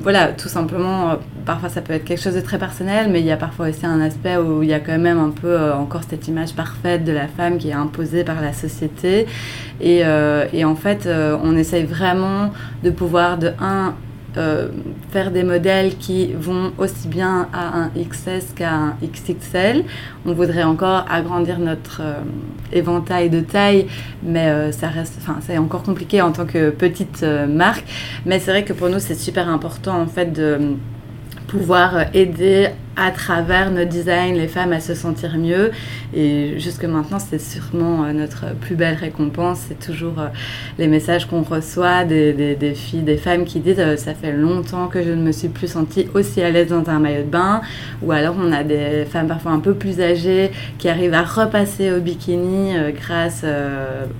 voilà, 0.03 0.29
tout 0.29 0.49
simplement, 0.49 1.19
parfois 1.51 1.69
ça 1.69 1.81
peut 1.81 1.95
être 1.95 2.05
quelque 2.05 2.23
chose 2.23 2.37
de 2.37 2.41
très 2.41 2.59
personnel, 2.59 3.09
mais 3.11 3.19
il 3.19 3.27
y 3.27 3.33
a 3.33 3.37
parfois 3.37 3.71
aussi 3.71 3.85
un 3.85 4.01
aspect 4.01 4.37
où 4.37 4.63
il 4.63 4.69
y 4.69 4.73
a 4.73 4.79
quand 4.79 4.97
même 4.97 5.19
un 5.19 5.31
peu 5.31 5.73
encore 5.73 6.03
cette 6.09 6.29
image 6.29 6.53
parfaite 6.55 7.03
de 7.05 7.11
la 7.11 7.27
femme 7.27 7.59
qui 7.59 7.71
est 7.71 7.73
imposée 7.73 8.23
par 8.23 8.41
la 8.41 8.53
société. 8.53 9.27
Et, 9.81 10.03
euh, 10.05 10.47
en 10.63 10.77
fait, 10.77 11.07
euh, 11.07 11.37
on 11.43 11.57
essaye 11.57 11.83
vraiment 11.83 12.53
de 12.85 12.91
pouvoir, 12.91 13.37
de 13.37 13.51
un, 13.61 13.95
euh, 14.37 14.69
faire 15.11 15.33
des 15.33 15.43
modèles 15.43 15.97
qui 15.97 16.33
vont 16.35 16.71
aussi 16.79 17.09
bien 17.09 17.49
à 17.53 17.81
un 17.81 17.91
XS 17.97 18.53
qu'à 18.55 18.73
un 18.73 18.97
XXL. 19.03 19.83
On 20.27 20.35
voudrait 20.35 20.63
encore 20.63 21.05
agrandir 21.11 21.59
notre 21.59 22.01
éventail 22.73 23.29
de 23.29 23.41
taille, 23.41 23.89
mais 24.23 24.71
ça 24.71 24.87
reste, 24.87 25.19
enfin, 25.21 25.39
c'est 25.41 25.59
encore 25.59 25.83
compliqué 25.83 26.23
en 26.23 26.31
tant 26.31 26.47
que 26.47 26.71
petite 26.71 27.25
marque. 27.49 27.87
Mais 28.25 28.39
c'est 28.39 28.53
vrai 28.53 28.65
que 28.65 28.73
pour 28.73 28.89
nous, 28.89 29.01
c'est 29.01 29.17
super 29.17 29.49
important 29.49 30.01
en 30.01 30.07
fait 30.07 30.33
de 30.33 30.77
pouvoir 31.51 32.15
aider 32.15 32.71
à 32.97 33.11
travers 33.11 33.71
nos 33.71 33.85
designs 33.85 34.35
les 34.35 34.49
femmes 34.49 34.73
à 34.73 34.81
se 34.81 34.95
sentir 34.95 35.37
mieux. 35.39 35.71
Et 36.15 36.59
jusque 36.59 36.85
maintenant, 36.85 37.19
c'est 37.19 37.41
sûrement 37.41 38.05
euh, 38.05 38.13
notre 38.13 38.55
plus 38.61 38.75
belle 38.75 38.97
récompense. 38.97 39.61
C'est 39.69 39.79
toujours 39.79 40.19
euh, 40.19 40.29
les 40.79 40.89
messages 40.89 41.27
qu'on 41.27 41.43
reçoit 41.43 42.05
des, 42.05 42.57
filles, 42.75 43.03
des 43.03 43.17
femmes 43.17 43.45
qui 43.45 43.61
disent 43.61 43.79
euh, 43.79 43.97
Ça 43.97 44.15
fait 44.15 44.33
longtemps 44.33 44.89
que 44.89 45.03
je 45.03 45.11
ne 45.11 45.23
me 45.23 45.33
suis 45.33 45.49
plus 45.49 45.69
sentie 45.69 46.09
aussi 46.15 46.43
à 46.43 46.51
l'aise 46.51 46.69
dans 46.69 46.89
un 46.91 46.99
maillot 46.99 47.23
de 47.23 47.31
bain. 47.31 47.61
Ou 48.03 48.13
alors, 48.13 48.35
on 48.39 48.53
a 48.53 48.65
des 48.65 49.05
femmes 49.05 49.29
parfois 49.29 49.53
un 49.53 49.61
peu 49.61 49.75
plus 49.75 50.01
âgées 50.01 50.51
qui 50.79 50.89
arrivent 50.89 51.15
à 51.15 51.23
repasser 51.23 51.93
au 51.93 52.01
bikini 52.01 52.75
grâce 52.95 53.45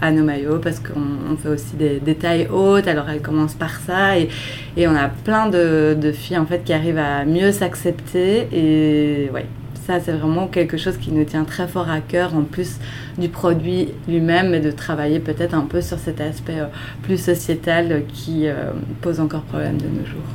à 0.01 0.11
nos 0.11 0.23
maillots 0.23 0.59
parce 0.59 0.81
qu'on 0.81 1.37
fait 1.37 1.49
aussi 1.49 1.77
des, 1.77 2.15
tailles 2.15 2.49
hautes. 2.53 2.87
Alors, 2.87 3.09
elles 3.11 3.23
commencent 3.23 3.55
par 3.55 3.81
ça. 3.81 4.19
Et, 4.19 4.29
et 4.77 4.87
on 4.87 4.95
a 4.95 5.09
plein 5.09 5.49
de, 5.49 5.97
de 6.01 6.13
filles 6.13 6.39
en 6.39 6.47
fait 6.47 6.63
qui 6.65 6.73
arrivent 6.73 6.99
à 6.99 7.25
mieux 7.25 7.53
s'accepter. 7.53 8.49
Et 8.61 9.31
ouais, 9.33 9.47
ça 9.87 10.01
c'est 10.01 10.13
vraiment 10.13 10.47
quelque 10.47 10.77
chose 10.77 10.99
qui 10.99 11.13
nous 11.13 11.25
tient 11.25 11.45
très 11.45 11.67
fort 11.67 11.89
à 11.89 12.01
cœur 12.01 12.35
en 12.35 12.43
plus 12.43 12.77
du 13.17 13.29
produit 13.29 13.89
lui-même 14.07 14.53
et 14.53 14.61
de 14.61 14.71
travailler 14.71 15.19
peut-être 15.19 15.55
un 15.55 15.63
peu 15.65 15.81
sur 15.81 15.99
cet 15.99 16.21
aspect 16.21 16.61
euh, 16.61 16.67
plus 17.03 17.17
sociétal 17.17 18.03
qui 18.13 18.49
euh, 18.49 18.73
pose 19.01 19.19
encore 19.19 19.43
problème 19.43 19.79
de 19.79 19.87
nos 19.87 20.05
jours. 20.05 20.29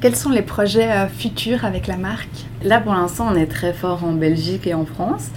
Quels 0.00 0.14
sont 0.14 0.30
les 0.30 0.42
projets 0.42 0.90
euh, 0.90 1.08
futurs 1.08 1.64
avec 1.64 1.88
la 1.88 1.96
marque? 1.96 2.46
Là 2.62 2.80
pour 2.80 2.92
l'instant 2.92 3.26
on 3.32 3.34
est 3.34 3.46
très 3.46 3.72
fort 3.72 4.04
en 4.04 4.12
Belgique 4.12 4.66
et 4.68 4.74
en 4.74 4.84
France. 4.84 5.30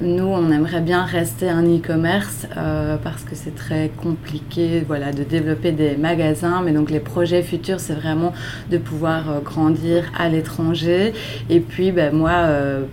Nous, 0.00 0.26
on 0.26 0.52
aimerait 0.52 0.80
bien 0.80 1.02
rester 1.02 1.50
un 1.50 1.64
e-commerce 1.64 2.46
euh, 2.56 2.96
parce 3.02 3.24
que 3.24 3.34
c'est 3.34 3.56
très 3.56 3.90
compliqué 4.00 4.84
voilà, 4.86 5.10
de 5.10 5.24
développer 5.24 5.72
des 5.72 5.96
magasins. 5.96 6.62
Mais 6.64 6.70
donc, 6.70 6.90
les 6.90 7.00
projets 7.00 7.42
futurs, 7.42 7.80
c'est 7.80 7.94
vraiment 7.94 8.32
de 8.70 8.78
pouvoir 8.78 9.28
euh, 9.28 9.40
grandir 9.40 10.04
à 10.16 10.28
l'étranger. 10.28 11.14
Et 11.50 11.58
puis, 11.58 11.90
ben, 11.90 12.14
moi, 12.14 12.30
euh, 12.30 12.84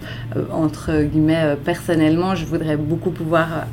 entre 0.51 1.03
guillemets, 1.03 1.55
personnellement, 1.63 2.33
je 2.33 2.45
voudrais 2.45 2.75
beaucoup 2.75 3.11
pouvoir 3.11 3.67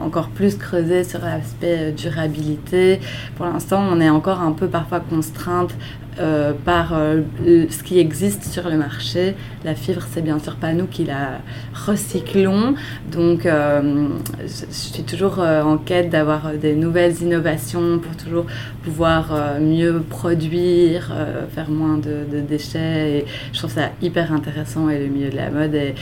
encore 0.00 0.30
plus 0.30 0.56
creuser 0.56 1.04
sur 1.04 1.20
l'aspect 1.20 1.92
durabilité. 1.92 3.00
Pour 3.36 3.44
l'instant, 3.44 3.84
on 3.92 4.00
est 4.00 4.08
encore 4.08 4.40
un 4.40 4.52
peu 4.52 4.66
parfois 4.66 5.00
contrainte 5.00 5.74
euh, 6.20 6.52
par 6.64 6.94
euh, 6.94 7.22
ce 7.70 7.82
qui 7.82 7.98
existe 7.98 8.44
sur 8.44 8.68
le 8.68 8.76
marché. 8.76 9.34
La 9.64 9.74
fibre, 9.74 10.02
c'est 10.12 10.22
bien 10.22 10.38
sûr 10.38 10.56
pas 10.56 10.72
nous 10.72 10.86
qui 10.86 11.04
la 11.04 11.40
recyclons. 11.86 12.74
Donc, 13.12 13.46
euh, 13.46 14.08
je 14.40 14.72
suis 14.72 15.02
toujours 15.04 15.38
en 15.38 15.78
quête 15.78 16.10
d'avoir 16.10 16.52
des 16.54 16.74
nouvelles 16.74 17.22
innovations 17.22 17.98
pour 17.98 18.16
toujours 18.16 18.46
pouvoir 18.82 19.58
mieux 19.60 20.00
produire, 20.00 21.12
faire 21.54 21.70
moins 21.70 21.98
de, 21.98 22.40
déchets. 22.40 23.18
Et 23.18 23.24
je 23.52 23.58
trouve 23.58 23.72
ça 23.72 23.90
hyper 24.02 24.32
intéressant 24.32 24.88
et 24.88 24.98
le 24.98 25.06
milieu 25.06 25.30
de 25.30 25.36
la 25.36 25.50
mode 25.50 25.74
est 25.74 25.94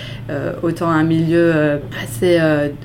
autant 0.62 0.88
un 0.88 1.02
milieu 1.02 1.80
assez 2.02 2.38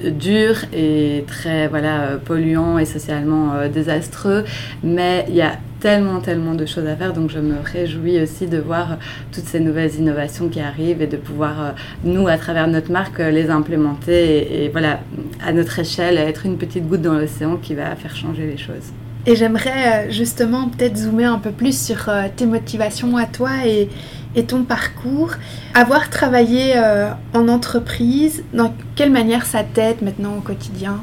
dur 0.03 0.55
et 0.73 1.23
très 1.27 1.67
voilà, 1.67 2.17
polluant 2.23 2.77
et 2.77 2.85
socialement 2.85 3.53
désastreux. 3.71 4.43
Mais 4.83 5.25
il 5.29 5.35
y 5.35 5.41
a 5.41 5.57
tellement, 5.81 6.21
tellement 6.21 6.53
de 6.53 6.65
choses 6.65 6.85
à 6.85 6.95
faire. 6.95 7.11
Donc 7.11 7.29
je 7.29 7.39
me 7.39 7.55
réjouis 7.61 8.21
aussi 8.21 8.47
de 8.47 8.57
voir 8.57 8.97
toutes 9.33 9.45
ces 9.45 9.59
nouvelles 9.59 9.95
innovations 9.95 10.47
qui 10.47 10.61
arrivent 10.61 11.01
et 11.01 11.07
de 11.07 11.17
pouvoir, 11.17 11.61
euh, 11.61 11.71
nous, 12.05 12.27
à 12.27 12.37
travers 12.37 12.67
notre 12.67 12.91
marque, 12.91 13.19
euh, 13.19 13.31
les 13.31 13.49
implémenter 13.49 14.63
et, 14.63 14.69
voilà, 14.69 15.01
à 15.45 15.51
notre 15.51 15.79
échelle, 15.79 16.17
être 16.17 16.45
une 16.45 16.57
petite 16.57 16.87
goutte 16.87 17.01
dans 17.01 17.15
l'océan 17.15 17.57
qui 17.57 17.75
va 17.75 17.95
faire 17.95 18.15
changer 18.15 18.45
les 18.47 18.57
choses. 18.57 18.93
Et 19.25 19.35
j'aimerais 19.35 20.07
euh, 20.07 20.11
justement 20.11 20.69
peut-être 20.69 20.97
zoomer 20.97 21.25
un 21.25 21.39
peu 21.39 21.51
plus 21.51 21.77
sur 21.77 22.09
tes 22.35 22.45
motivations 22.45 23.17
à 23.17 23.25
toi 23.25 23.51
et, 23.65 23.89
et 24.35 24.45
ton 24.45 24.63
parcours. 24.63 25.31
Avoir 25.73 26.09
travaillé 26.09 26.73
en 27.33 27.47
entreprise, 27.47 28.43
dans 28.53 28.73
quelle 28.95 29.11
manière 29.11 29.45
ça 29.45 29.63
t'aide 29.63 30.01
maintenant 30.01 30.37
au 30.37 30.41
quotidien? 30.41 31.01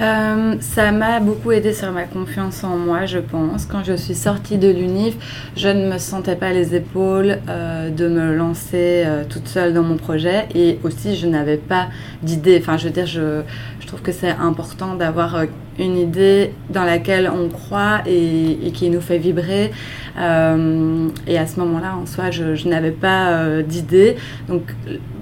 Euh, 0.00 0.54
ça 0.60 0.92
m'a 0.92 1.18
beaucoup 1.18 1.50
aidé 1.50 1.72
sur 1.72 1.90
ma 1.90 2.04
confiance 2.04 2.62
en 2.62 2.76
moi, 2.76 3.06
je 3.06 3.18
pense. 3.18 3.66
Quand 3.66 3.82
je 3.82 3.94
suis 3.94 4.14
sortie 4.14 4.56
de 4.56 4.68
l'UNIF, 4.68 5.16
je 5.56 5.68
ne 5.68 5.92
me 5.92 5.98
sentais 5.98 6.36
pas 6.36 6.52
les 6.52 6.76
épaules 6.76 7.38
euh, 7.48 7.90
de 7.90 8.06
me 8.08 8.34
lancer 8.34 9.02
euh, 9.04 9.24
toute 9.28 9.48
seule 9.48 9.74
dans 9.74 9.82
mon 9.82 9.96
projet 9.96 10.46
et 10.54 10.78
aussi 10.84 11.16
je 11.16 11.26
n'avais 11.26 11.56
pas 11.56 11.88
d'idée. 12.22 12.58
Enfin, 12.60 12.76
je 12.76 12.84
veux 12.84 12.92
dire, 12.92 13.06
je, 13.06 13.42
je 13.80 13.86
trouve 13.86 14.00
que 14.00 14.12
c'est 14.12 14.30
important 14.30 14.94
d'avoir 14.94 15.44
une 15.78 15.96
idée 15.96 16.52
dans 16.68 16.84
laquelle 16.84 17.28
on 17.28 17.48
croit 17.48 18.02
et, 18.06 18.66
et 18.66 18.70
qui 18.70 18.90
nous 18.90 19.00
fait 19.00 19.18
vibrer. 19.18 19.72
Et 20.16 21.38
à 21.38 21.46
ce 21.46 21.60
moment-là, 21.60 21.96
en 22.00 22.06
soi, 22.06 22.30
je, 22.30 22.68
n'avais 22.68 22.90
pas 22.90 23.62
d'idée. 23.62 24.16
Donc 24.48 24.62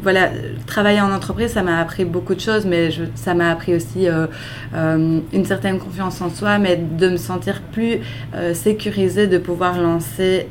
voilà, 0.03 0.31
travailler 0.67 1.01
en 1.01 1.13
entreprise, 1.13 1.53
ça 1.53 1.63
m'a 1.63 1.81
appris 1.81 2.05
beaucoup 2.05 2.35
de 2.35 2.41
choses, 2.41 2.65
mais 2.67 2.91
ça 3.15 3.35
m'a 3.35 3.51
appris 3.51 3.75
aussi 3.75 4.09
euh, 4.09 4.27
euh, 4.75 5.21
une 5.33 5.45
certaine 5.45 5.79
confiance 5.79 6.21
en 6.21 6.31
soi, 6.31 6.59
mais 6.59 6.77
de 6.77 7.09
me 7.09 7.17
sentir 7.17 7.61
plus 7.73 7.99
euh, 8.35 8.55
sécurisée 8.55 9.27
de 9.27 9.39
pouvoir 9.39 9.81
lancer 9.81 10.49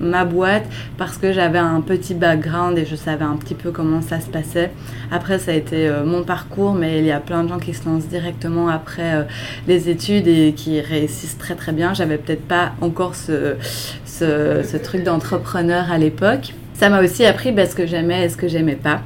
ma 0.00 0.24
boîte 0.24 0.64
parce 0.98 1.18
que 1.18 1.32
j'avais 1.32 1.58
un 1.58 1.80
petit 1.80 2.14
background 2.14 2.78
et 2.78 2.84
je 2.86 2.96
savais 2.96 3.24
un 3.24 3.36
petit 3.36 3.54
peu 3.54 3.70
comment 3.70 4.02
ça 4.02 4.20
se 4.20 4.26
passait. 4.26 4.70
Après, 5.10 5.38
ça 5.38 5.52
a 5.52 5.54
été 5.54 5.90
mon 6.04 6.22
parcours, 6.22 6.74
mais 6.74 6.98
il 6.98 7.04
y 7.04 7.12
a 7.12 7.20
plein 7.20 7.44
de 7.44 7.48
gens 7.48 7.58
qui 7.58 7.74
se 7.74 7.84
lancent 7.86 8.08
directement 8.08 8.68
après 8.68 9.26
les 9.66 9.88
études 9.88 10.26
et 10.28 10.52
qui 10.54 10.80
réussissent 10.80 11.38
très 11.38 11.54
très 11.54 11.72
bien. 11.72 11.94
J'avais 11.94 12.18
peut-être 12.18 12.46
pas 12.46 12.72
encore 12.80 13.14
ce, 13.14 13.56
ce, 14.04 14.76
truc 14.76 15.02
d'entrepreneur 15.02 15.90
à 15.90 15.98
l'époque. 15.98 16.54
Ça 16.74 16.88
m'a 16.88 17.02
aussi 17.02 17.24
appris 17.24 17.54
ce 17.66 17.74
que 17.74 17.86
j'aimais 17.86 18.24
et 18.24 18.28
ce 18.28 18.36
que 18.36 18.48
j'aimais 18.48 18.76
pas. 18.76 19.00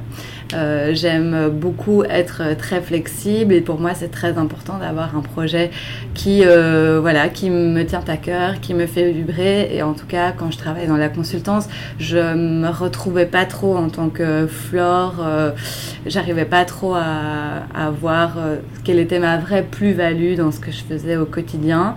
Euh, 0.53 0.91
j'aime 0.93 1.49
beaucoup 1.49 2.03
être 2.03 2.57
très 2.57 2.81
flexible 2.81 3.53
et 3.53 3.61
pour 3.61 3.79
moi 3.79 3.93
c'est 3.93 4.11
très 4.11 4.37
important 4.37 4.77
d'avoir 4.77 5.15
un 5.15 5.21
projet 5.21 5.71
qui, 6.13 6.41
euh, 6.45 6.99
voilà, 6.99 7.29
qui 7.29 7.49
me 7.49 7.83
tient 7.83 8.03
à 8.07 8.17
cœur, 8.17 8.59
qui 8.59 8.73
me 8.73 8.85
fait 8.85 9.11
vibrer 9.11 9.73
et 9.73 9.81
en 9.81 9.93
tout 9.93 10.05
cas 10.05 10.31
quand 10.31 10.51
je 10.51 10.57
travaille 10.57 10.87
dans 10.87 10.97
la 10.97 11.09
consultance 11.09 11.67
je 11.99 12.17
me 12.35 12.69
retrouvais 12.69 13.25
pas 13.25 13.45
trop 13.45 13.77
en 13.77 13.89
tant 13.89 14.09
que 14.09 14.47
Flore, 14.47 15.15
euh, 15.21 15.51
j'arrivais 16.05 16.45
pas 16.45 16.65
trop 16.65 16.95
à, 16.95 17.63
à 17.73 17.89
voir 17.89 18.37
quelle 18.83 18.99
était 18.99 19.19
ma 19.19 19.37
vraie 19.37 19.63
plus-value 19.63 20.35
dans 20.35 20.51
ce 20.51 20.59
que 20.59 20.71
je 20.71 20.83
faisais 20.83 21.17
au 21.17 21.25
quotidien. 21.25 21.95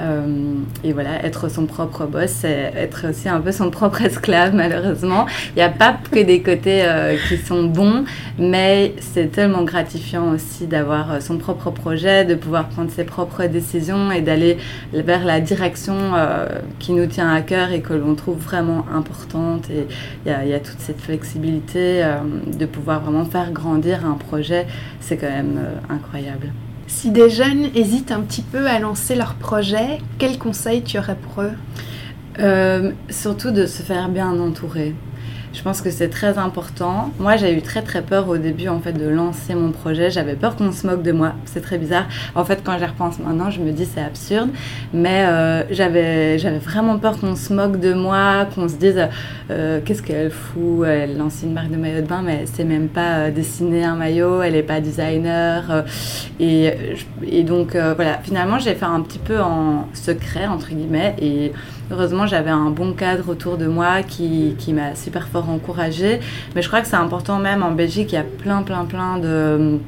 Euh, 0.00 0.54
et 0.84 0.92
voilà, 0.92 1.24
être 1.24 1.50
son 1.50 1.66
propre 1.66 2.06
boss, 2.06 2.30
c'est 2.30 2.72
être 2.76 3.10
aussi 3.10 3.28
un 3.28 3.40
peu 3.40 3.52
son 3.52 3.70
propre 3.70 4.02
esclave, 4.02 4.54
malheureusement. 4.54 5.26
Il 5.50 5.56
n'y 5.56 5.62
a 5.62 5.70
pas 5.70 5.96
que 6.10 6.20
des 6.20 6.42
côtés 6.42 6.82
euh, 6.84 7.16
qui 7.28 7.36
sont 7.36 7.64
bons, 7.64 8.04
mais 8.38 8.94
c'est 9.00 9.32
tellement 9.32 9.62
gratifiant 9.62 10.30
aussi 10.32 10.66
d'avoir 10.66 11.12
euh, 11.12 11.20
son 11.20 11.38
propre 11.38 11.70
projet, 11.70 12.24
de 12.24 12.34
pouvoir 12.34 12.68
prendre 12.68 12.90
ses 12.90 13.04
propres 13.04 13.44
décisions 13.46 14.12
et 14.12 14.20
d'aller 14.20 14.58
vers 14.92 15.24
la 15.24 15.40
direction 15.40 15.96
qui 16.78 16.92
nous 16.92 17.06
tient 17.06 17.32
à 17.32 17.40
cœur 17.40 17.72
et 17.72 17.80
que 17.80 17.92
l'on 17.92 18.14
trouve 18.14 18.38
vraiment 18.38 18.84
importante. 18.94 19.68
Et 19.70 19.86
il 20.26 20.32
y, 20.32 20.50
y, 20.50 20.54
a 20.54 20.60
toute 20.60 20.80
cette 20.80 21.00
flexibilité 21.00 22.04
de 22.46 22.66
pouvoir 22.66 23.00
vraiment 23.00 23.24
faire 23.24 23.52
grandir 23.52 24.04
un 24.06 24.14
projet, 24.14 24.66
c'est 25.00 25.16
quand 25.16 25.30
même 25.30 25.60
incroyable. 25.88 26.52
Si 26.88 27.10
des 27.10 27.28
jeunes 27.28 27.68
hésitent 27.74 28.12
un 28.12 28.22
petit 28.22 28.40
peu 28.40 28.66
à 28.66 28.78
lancer 28.78 29.14
leur 29.14 29.34
projet, 29.34 29.98
quels 30.18 30.38
conseils 30.38 30.82
tu 30.82 30.98
aurais 30.98 31.16
pour 31.16 31.42
eux? 31.42 31.52
Euh, 32.40 32.92
Surtout 33.10 33.50
de 33.50 33.66
se 33.66 33.82
faire 33.82 34.08
bien 34.08 34.40
entourer. 34.40 34.94
Je 35.58 35.64
pense 35.64 35.80
que 35.80 35.90
c'est 35.90 36.08
très 36.08 36.38
important. 36.38 37.10
Moi, 37.18 37.36
j'ai 37.36 37.52
eu 37.52 37.62
très 37.62 37.82
très 37.82 38.00
peur 38.00 38.28
au 38.28 38.36
début 38.36 38.68
en 38.68 38.78
fait 38.78 38.92
de 38.92 39.08
lancer 39.08 39.56
mon 39.56 39.72
projet. 39.72 40.08
J'avais 40.08 40.36
peur 40.36 40.54
qu'on 40.54 40.70
se 40.70 40.86
moque 40.86 41.02
de 41.02 41.10
moi. 41.10 41.32
C'est 41.46 41.60
très 41.60 41.78
bizarre. 41.78 42.06
En 42.36 42.44
fait, 42.44 42.62
quand 42.62 42.78
j'y 42.78 42.84
repense 42.84 43.18
maintenant, 43.18 43.50
je 43.50 43.60
me 43.60 43.72
dis 43.72 43.84
c'est 43.84 44.00
absurde. 44.00 44.50
Mais 44.94 45.24
euh, 45.26 45.64
j'avais 45.72 46.38
j'avais 46.38 46.58
vraiment 46.58 46.96
peur 47.00 47.18
qu'on 47.18 47.34
se 47.34 47.52
moque 47.52 47.80
de 47.80 47.92
moi, 47.92 48.46
qu'on 48.54 48.68
se 48.68 48.76
dise 48.76 49.08
euh, 49.50 49.80
qu'est-ce 49.84 50.00
qu'elle 50.00 50.30
fout? 50.30 50.86
Elle 50.86 51.18
lance 51.18 51.40
une 51.42 51.54
marque 51.54 51.72
de 51.72 51.76
maillot 51.76 52.02
de 52.02 52.06
bain, 52.06 52.22
mais 52.24 52.44
c'est 52.46 52.62
même 52.62 52.86
pas 52.86 53.16
euh, 53.16 53.30
dessiner 53.32 53.82
un 53.82 53.96
maillot. 53.96 54.42
Elle 54.42 54.54
est 54.54 54.62
pas 54.62 54.80
designer. 54.80 55.84
et, 56.38 56.72
et 57.26 57.42
donc 57.42 57.72
voilà. 57.72 58.20
Finalement, 58.22 58.60
j'ai 58.60 58.76
fait 58.76 58.84
un 58.84 59.00
petit 59.00 59.18
peu 59.18 59.40
en 59.40 59.88
secret 59.92 60.46
entre 60.46 60.68
guillemets 60.68 61.16
et 61.20 61.52
Heureusement, 61.90 62.26
j'avais 62.26 62.50
un 62.50 62.68
bon 62.68 62.92
cadre 62.92 63.30
autour 63.30 63.56
de 63.56 63.66
moi 63.66 64.02
qui, 64.02 64.54
qui 64.58 64.74
m'a 64.74 64.94
super 64.94 65.26
fort 65.26 65.47
encouragée. 65.48 66.20
Mais 66.54 66.62
je 66.62 66.68
crois 66.68 66.80
que 66.80 66.88
c'est 66.88 66.96
important 66.96 67.38
même 67.38 67.62
en 67.62 67.72
Belgique, 67.72 68.12
il 68.12 68.16
y 68.16 68.18
a 68.18 68.24
plein, 68.24 68.62
plein, 68.62 68.84
plein 68.84 69.18
de 69.18 69.78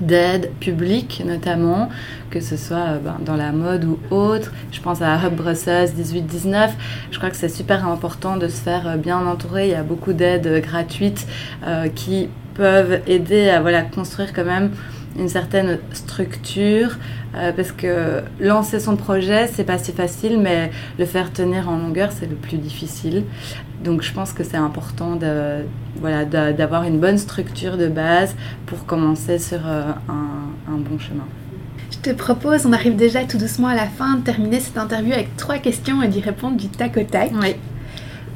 d'aide 0.00 0.50
publique 0.60 1.22
notamment, 1.24 1.88
que 2.30 2.40
ce 2.40 2.56
soit 2.56 2.76
euh, 2.76 2.98
ben, 2.98 3.16
dans 3.24 3.36
la 3.36 3.52
mode 3.52 3.84
ou 3.84 3.98
autre. 4.10 4.52
Je 4.72 4.80
pense 4.80 5.02
à 5.02 5.16
Hub 5.16 5.34
Brussels 5.34 5.90
18-19. 5.90 6.70
Je 7.10 7.18
crois 7.18 7.30
que 7.30 7.36
c'est 7.36 7.48
super 7.48 7.86
important 7.88 8.36
de 8.36 8.48
se 8.48 8.60
faire 8.60 8.86
euh, 8.86 8.96
bien 8.96 9.26
entourer. 9.26 9.68
Il 9.68 9.72
y 9.72 9.74
a 9.74 9.82
beaucoup 9.82 10.12
d'aides 10.12 10.60
gratuites 10.62 11.26
euh, 11.66 11.88
qui 11.88 12.28
peuvent 12.54 13.00
aider 13.06 13.50
à 13.50 13.60
voilà, 13.60 13.82
construire 13.82 14.32
quand 14.32 14.44
même 14.44 14.70
une 15.18 15.28
certaine 15.28 15.78
structure, 15.92 16.96
euh, 17.34 17.52
parce 17.52 17.72
que 17.72 18.22
lancer 18.40 18.80
son 18.80 18.96
projet, 18.96 19.46
c'est 19.46 19.64
pas 19.64 19.78
si 19.78 19.92
facile, 19.92 20.38
mais 20.40 20.70
le 20.98 21.04
faire 21.04 21.32
tenir 21.32 21.68
en 21.68 21.78
longueur, 21.78 22.10
c'est 22.12 22.26
le 22.26 22.36
plus 22.36 22.58
difficile. 22.58 23.24
Donc 23.84 24.02
je 24.02 24.12
pense 24.12 24.32
que 24.32 24.44
c'est 24.44 24.56
important 24.56 25.16
de, 25.16 25.64
voilà, 26.00 26.24
d'avoir 26.24 26.84
une 26.84 26.98
bonne 26.98 27.18
structure 27.18 27.76
de 27.76 27.88
base 27.88 28.34
pour 28.66 28.86
commencer 28.86 29.38
sur 29.38 29.66
euh, 29.66 29.82
un, 30.08 30.72
un 30.72 30.78
bon 30.78 30.98
chemin. 30.98 31.26
Je 31.90 31.98
te 31.98 32.10
propose, 32.10 32.66
on 32.66 32.72
arrive 32.72 32.96
déjà 32.96 33.24
tout 33.24 33.38
doucement 33.38 33.68
à 33.68 33.74
la 33.74 33.86
fin, 33.86 34.16
de 34.16 34.22
terminer 34.22 34.60
cette 34.60 34.78
interview 34.78 35.12
avec 35.12 35.36
trois 35.36 35.58
questions 35.58 36.02
et 36.02 36.08
d'y 36.08 36.20
répondre 36.20 36.56
du 36.56 36.68
tac 36.68 36.96
au 36.96 37.02
tac. 37.04 37.30
Oui. 37.40 37.54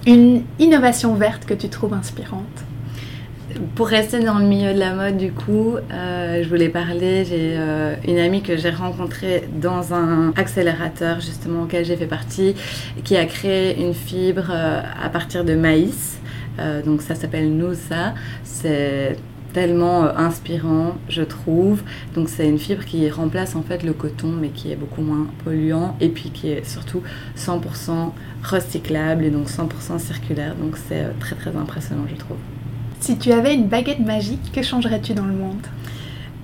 Une 0.07 0.43
innovation 0.59 1.15
verte 1.15 1.45
que 1.45 1.55
tu 1.55 1.69
trouves 1.69 1.93
inspirante 1.93 2.65
pour 3.75 3.89
rester 3.89 4.21
dans 4.21 4.39
le 4.39 4.45
milieu 4.45 4.73
de 4.75 4.79
la 4.79 4.95
mode, 4.95 5.17
du 5.17 5.33
coup, 5.33 5.77
euh, 5.77 6.43
je 6.43 6.49
voulais 6.49 6.69
parler. 6.69 7.25
J'ai 7.25 7.55
euh, 7.57 7.95
une 8.07 8.19
amie 8.19 8.43
que 8.43 8.57
j'ai 8.57 8.71
rencontrée 8.71 9.49
dans 9.61 9.95
un 9.95 10.33
accélérateur, 10.37 11.21
justement, 11.21 11.63
auquel 11.63 11.85
j'ai 11.85 11.97
fait 11.97 12.07
partie, 12.07 12.55
qui 13.05 13.17
a 13.17 13.25
créé 13.27 13.81
une 13.81 13.95
fibre 13.95 14.51
euh, 14.51 14.83
à 15.03 15.09
partir 15.09 15.45
de 15.45 15.55
maïs. 15.55 16.19
donc, 16.85 17.01
ça 17.01 17.15
s'appelle 17.15 17.51
Nousa. 17.57 18.15
C'est 18.45 19.17
tellement 19.55 20.05
inspirant, 20.17 20.97
je 21.09 21.23
trouve. 21.23 21.83
Donc, 22.15 22.29
c'est 22.29 22.47
une 22.47 22.59
fibre 22.59 22.85
qui 22.85 23.09
remplace 23.11 23.57
en 23.57 23.63
fait 23.63 23.83
le 23.83 23.93
coton, 23.93 24.29
mais 24.29 24.51
qui 24.51 24.71
est 24.71 24.77
beaucoup 24.77 25.03
moins 25.03 25.27
polluant 25.45 25.97
et 26.01 26.09
puis 26.09 26.31
qui 26.31 26.51
est 26.51 26.65
surtout 26.65 27.03
100% 27.37 28.13
recyclable 28.45 29.25
et 29.25 29.31
donc 29.31 29.49
100% 29.49 29.99
circulaire. 29.99 30.55
Donc, 30.55 30.77
c'est 30.77 31.19
très 31.19 31.35
très 31.35 31.57
impressionnant, 31.57 32.05
je 32.09 32.17
trouve. 32.17 32.37
Si 33.01 33.17
tu 33.17 33.33
avais 33.33 33.55
une 33.55 33.67
baguette 33.67 34.01
magique, 34.01 34.53
que 34.53 34.63
changerais-tu 34.63 35.15
dans 35.15 35.25
le 35.25 35.33
monde 35.33 35.67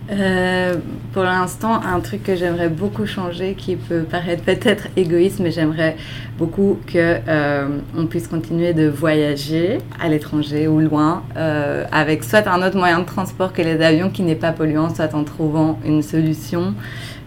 euh, 0.09 0.77
pour 1.13 1.25
l'instant, 1.25 1.81
un 1.83 1.99
truc 1.99 2.23
que 2.23 2.37
j'aimerais 2.37 2.69
beaucoup 2.69 3.07
changer, 3.07 3.55
qui 3.55 3.75
peut 3.75 4.03
paraître 4.03 4.45
peut-être 4.45 4.87
égoïste, 4.97 5.41
mais 5.41 5.51
j'aimerais 5.51 5.97
beaucoup 6.39 6.79
que 6.87 7.19
euh, 7.27 7.79
on 7.97 8.07
puisse 8.07 8.29
continuer 8.29 8.73
de 8.73 8.87
voyager 8.87 9.79
à 10.01 10.09
l'étranger 10.09 10.69
ou 10.69 10.79
loin, 10.79 11.25
euh, 11.37 11.85
avec 11.91 12.23
soit 12.23 12.47
un 12.47 12.65
autre 12.65 12.77
moyen 12.77 13.01
de 13.01 13.05
transport 13.05 13.53
que 13.53 13.63
les 13.63 13.83
avions 13.85 14.11
qui 14.11 14.23
n'est 14.23 14.37
pas 14.37 14.53
polluant, 14.53 14.95
soit 14.95 15.13
en 15.15 15.25
trouvant 15.25 15.81
une 15.85 16.03
solution. 16.03 16.75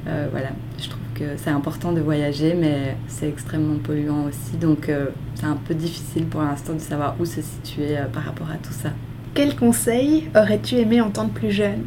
voilà, 0.05 0.51
je 0.81 0.87
trouve 0.87 1.01
que 1.15 1.35
c'est 1.35 1.51
important 1.51 1.91
de 1.91 1.99
voyager, 1.99 2.55
mais 2.57 2.95
c'est 3.07 3.27
extrêmement 3.27 3.75
polluant 3.75 4.23
aussi, 4.23 4.57
donc 4.57 4.89
c'est 5.35 5.45
un 5.45 5.57
peu 5.67 5.75
difficile 5.75 6.25
pour 6.25 6.41
l'instant 6.41 6.73
de 6.73 6.79
savoir 6.79 7.15
où 7.19 7.25
se 7.25 7.41
situer 7.41 7.97
par 8.13 8.23
rapport 8.23 8.49
à 8.49 8.55
tout 8.55 8.73
ça. 8.73 8.91
Quel 9.33 9.55
conseil 9.55 10.29
aurais-tu 10.35 10.75
aimé 10.75 11.01
entendre 11.01 11.31
plus 11.31 11.51
jeune? 11.51 11.85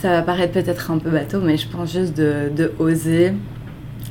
Ça 0.00 0.10
va 0.10 0.22
paraître 0.22 0.52
peut-être 0.52 0.90
un 0.90 0.98
peu 0.98 1.10
bateau, 1.10 1.40
mais 1.40 1.56
je 1.56 1.68
pense 1.68 1.92
juste 1.92 2.16
de, 2.16 2.50
de 2.54 2.72
oser 2.78 3.32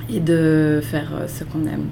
et 0.10 0.20
de 0.20 0.82
faire 0.84 1.12
euh, 1.16 1.28
ce 1.28 1.44
qu'on 1.44 1.66
aime. 1.66 1.86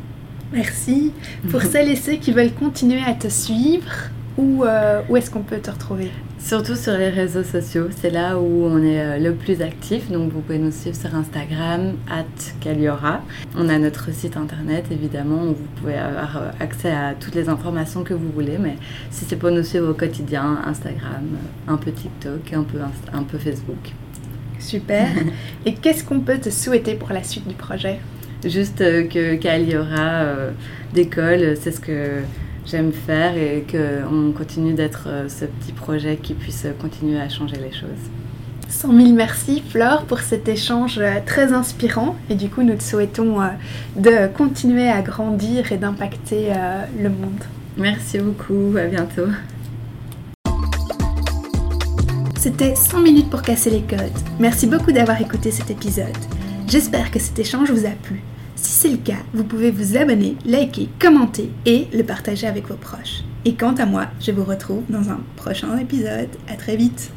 Merci. 0.52 1.14
Pour 1.50 1.62
celles 1.62 1.90
et 1.90 1.96
ceux 1.96 2.14
qui 2.14 2.32
veulent 2.32 2.54
continuer 2.54 3.02
à 3.06 3.14
te 3.14 3.28
suivre, 3.28 3.92
où, 4.38 4.64
euh, 4.64 5.02
où 5.10 5.18
est-ce 5.18 5.32
qu'on 5.32 5.44
peut 5.44 5.60
te 5.60 5.72
retrouver? 5.72 6.12
Surtout 6.46 6.76
sur 6.76 6.96
les 6.96 7.10
réseaux 7.10 7.42
sociaux, 7.42 7.88
c'est 8.00 8.12
là 8.12 8.38
où 8.38 8.66
on 8.66 8.78
est 8.84 9.02
euh, 9.02 9.18
le 9.18 9.34
plus 9.34 9.64
actif. 9.64 10.12
Donc 10.12 10.32
vous 10.32 10.42
pouvez 10.42 10.60
nous 10.60 10.72
suivre 10.72 10.96
sur 10.96 11.16
Instagram, 11.16 11.94
at 12.08 12.24
Caliora. 12.62 13.24
On 13.58 13.68
a 13.68 13.80
notre 13.80 14.14
site 14.14 14.38
internet 14.38 14.86
évidemment 14.92 15.42
où 15.42 15.56
vous 15.56 15.68
pouvez 15.78 15.96
avoir 15.96 16.38
euh, 16.38 16.52
accès 16.60 16.92
à 16.92 17.16
toutes 17.20 17.34
les 17.34 17.50
informations 17.50 18.04
que 18.04 18.14
vous 18.14 18.30
voulez. 18.30 18.60
Mais 18.60 18.76
si 19.10 19.26
c'est 19.26 19.38
pour 19.38 19.50
nous 19.50 19.64
suivre 19.64 19.90
au 19.90 19.96
quotidien, 19.96 20.62
Instagram, 20.68 21.26
un 21.68 21.78
peu 21.78 21.92
TikTok, 21.92 22.54
un 22.54 22.62
peu, 22.62 22.78
un 23.12 23.24
peu 23.24 23.40
Facebook. 23.40 23.94
Super. 24.60 25.08
Et 25.66 25.74
qu'est-ce 25.74 26.04
qu'on 26.04 26.20
peut 26.20 26.38
te 26.38 26.52
souhaiter 26.52 26.94
pour 26.94 27.10
la 27.10 27.24
suite 27.24 27.48
du 27.48 27.56
projet? 27.56 28.00
Juste 28.44 28.78
que 28.78 29.34
Caliora 29.38 30.26
décolle, 30.94 31.58
c'est 31.60 31.72
ce 31.72 31.80
que 31.80 32.22
j'aime 32.66 32.92
faire 32.92 33.38
et 33.38 33.66
qu'on 33.70 34.32
continue 34.32 34.74
d'être 34.74 35.08
euh, 35.08 35.30
ce 35.30 35.46
petit 35.46 35.72
projet 35.72 36.18
qui 36.18 36.34
puisse 36.34 36.66
continuer 36.80 37.20
à 37.20 37.30
changer 37.30 37.58
les 37.58 37.72
choses. 37.72 37.90
100 38.68 38.98
000 38.98 39.14
merci 39.14 39.62
Flore 39.70 40.04
pour 40.06 40.20
cet 40.20 40.48
échange 40.48 40.98
euh, 40.98 41.20
très 41.26 41.54
inspirant 41.54 42.16
et 42.30 42.36
du 42.36 42.50
coup 42.50 42.64
nous 42.64 42.76
te 42.76 42.84
souhaitons 42.84 43.42
euh, 43.42 43.48
de 43.96 44.28
continuer 44.34 44.90
à 44.90 45.02
grandir 45.02 45.72
et 45.72 45.78
d'impacter 45.78 46.50
le 47.00 47.10
monde. 47.10 47.44
Merci 47.78 48.20
beaucoup, 48.20 48.76
à 48.78 48.86
bientôt. 48.86 49.28
C'était 52.38 52.76
100 52.76 53.02
minutes 53.02 53.30
pour 53.30 53.42
casser 53.42 53.70
les 53.70 53.82
codes. 53.82 54.00
Merci 54.40 54.68
beaucoup 54.68 54.92
d'avoir 54.92 55.20
écouté 55.20 55.52
cet 55.52 55.72
épisode. 55.72 56.06
J'espère 56.68 57.12
que 57.12 57.20
cet 57.20 57.38
échange 57.38 57.72
vous 57.72 57.86
a 57.86 57.90
plu. 57.90 58.22
Si 58.66 58.72
c'est 58.72 58.90
le 58.90 58.98
cas, 58.98 59.22
vous 59.32 59.44
pouvez 59.44 59.70
vous 59.70 59.96
abonner, 59.96 60.38
liker, 60.44 60.90
commenter 61.00 61.52
et 61.68 61.88
le 61.94 62.02
partager 62.02 62.48
avec 62.48 62.68
vos 62.68 62.74
proches. 62.74 63.22
Et 63.46 63.54
quant 63.54 63.76
à 63.76 63.86
moi, 63.86 64.08
je 64.20 64.32
vous 64.32 64.44
retrouve 64.44 64.82
dans 64.90 65.12
un 65.12 65.20
prochain 65.36 65.78
épisode. 65.78 66.30
À 66.48 66.56
très 66.56 66.76
vite. 66.76 67.12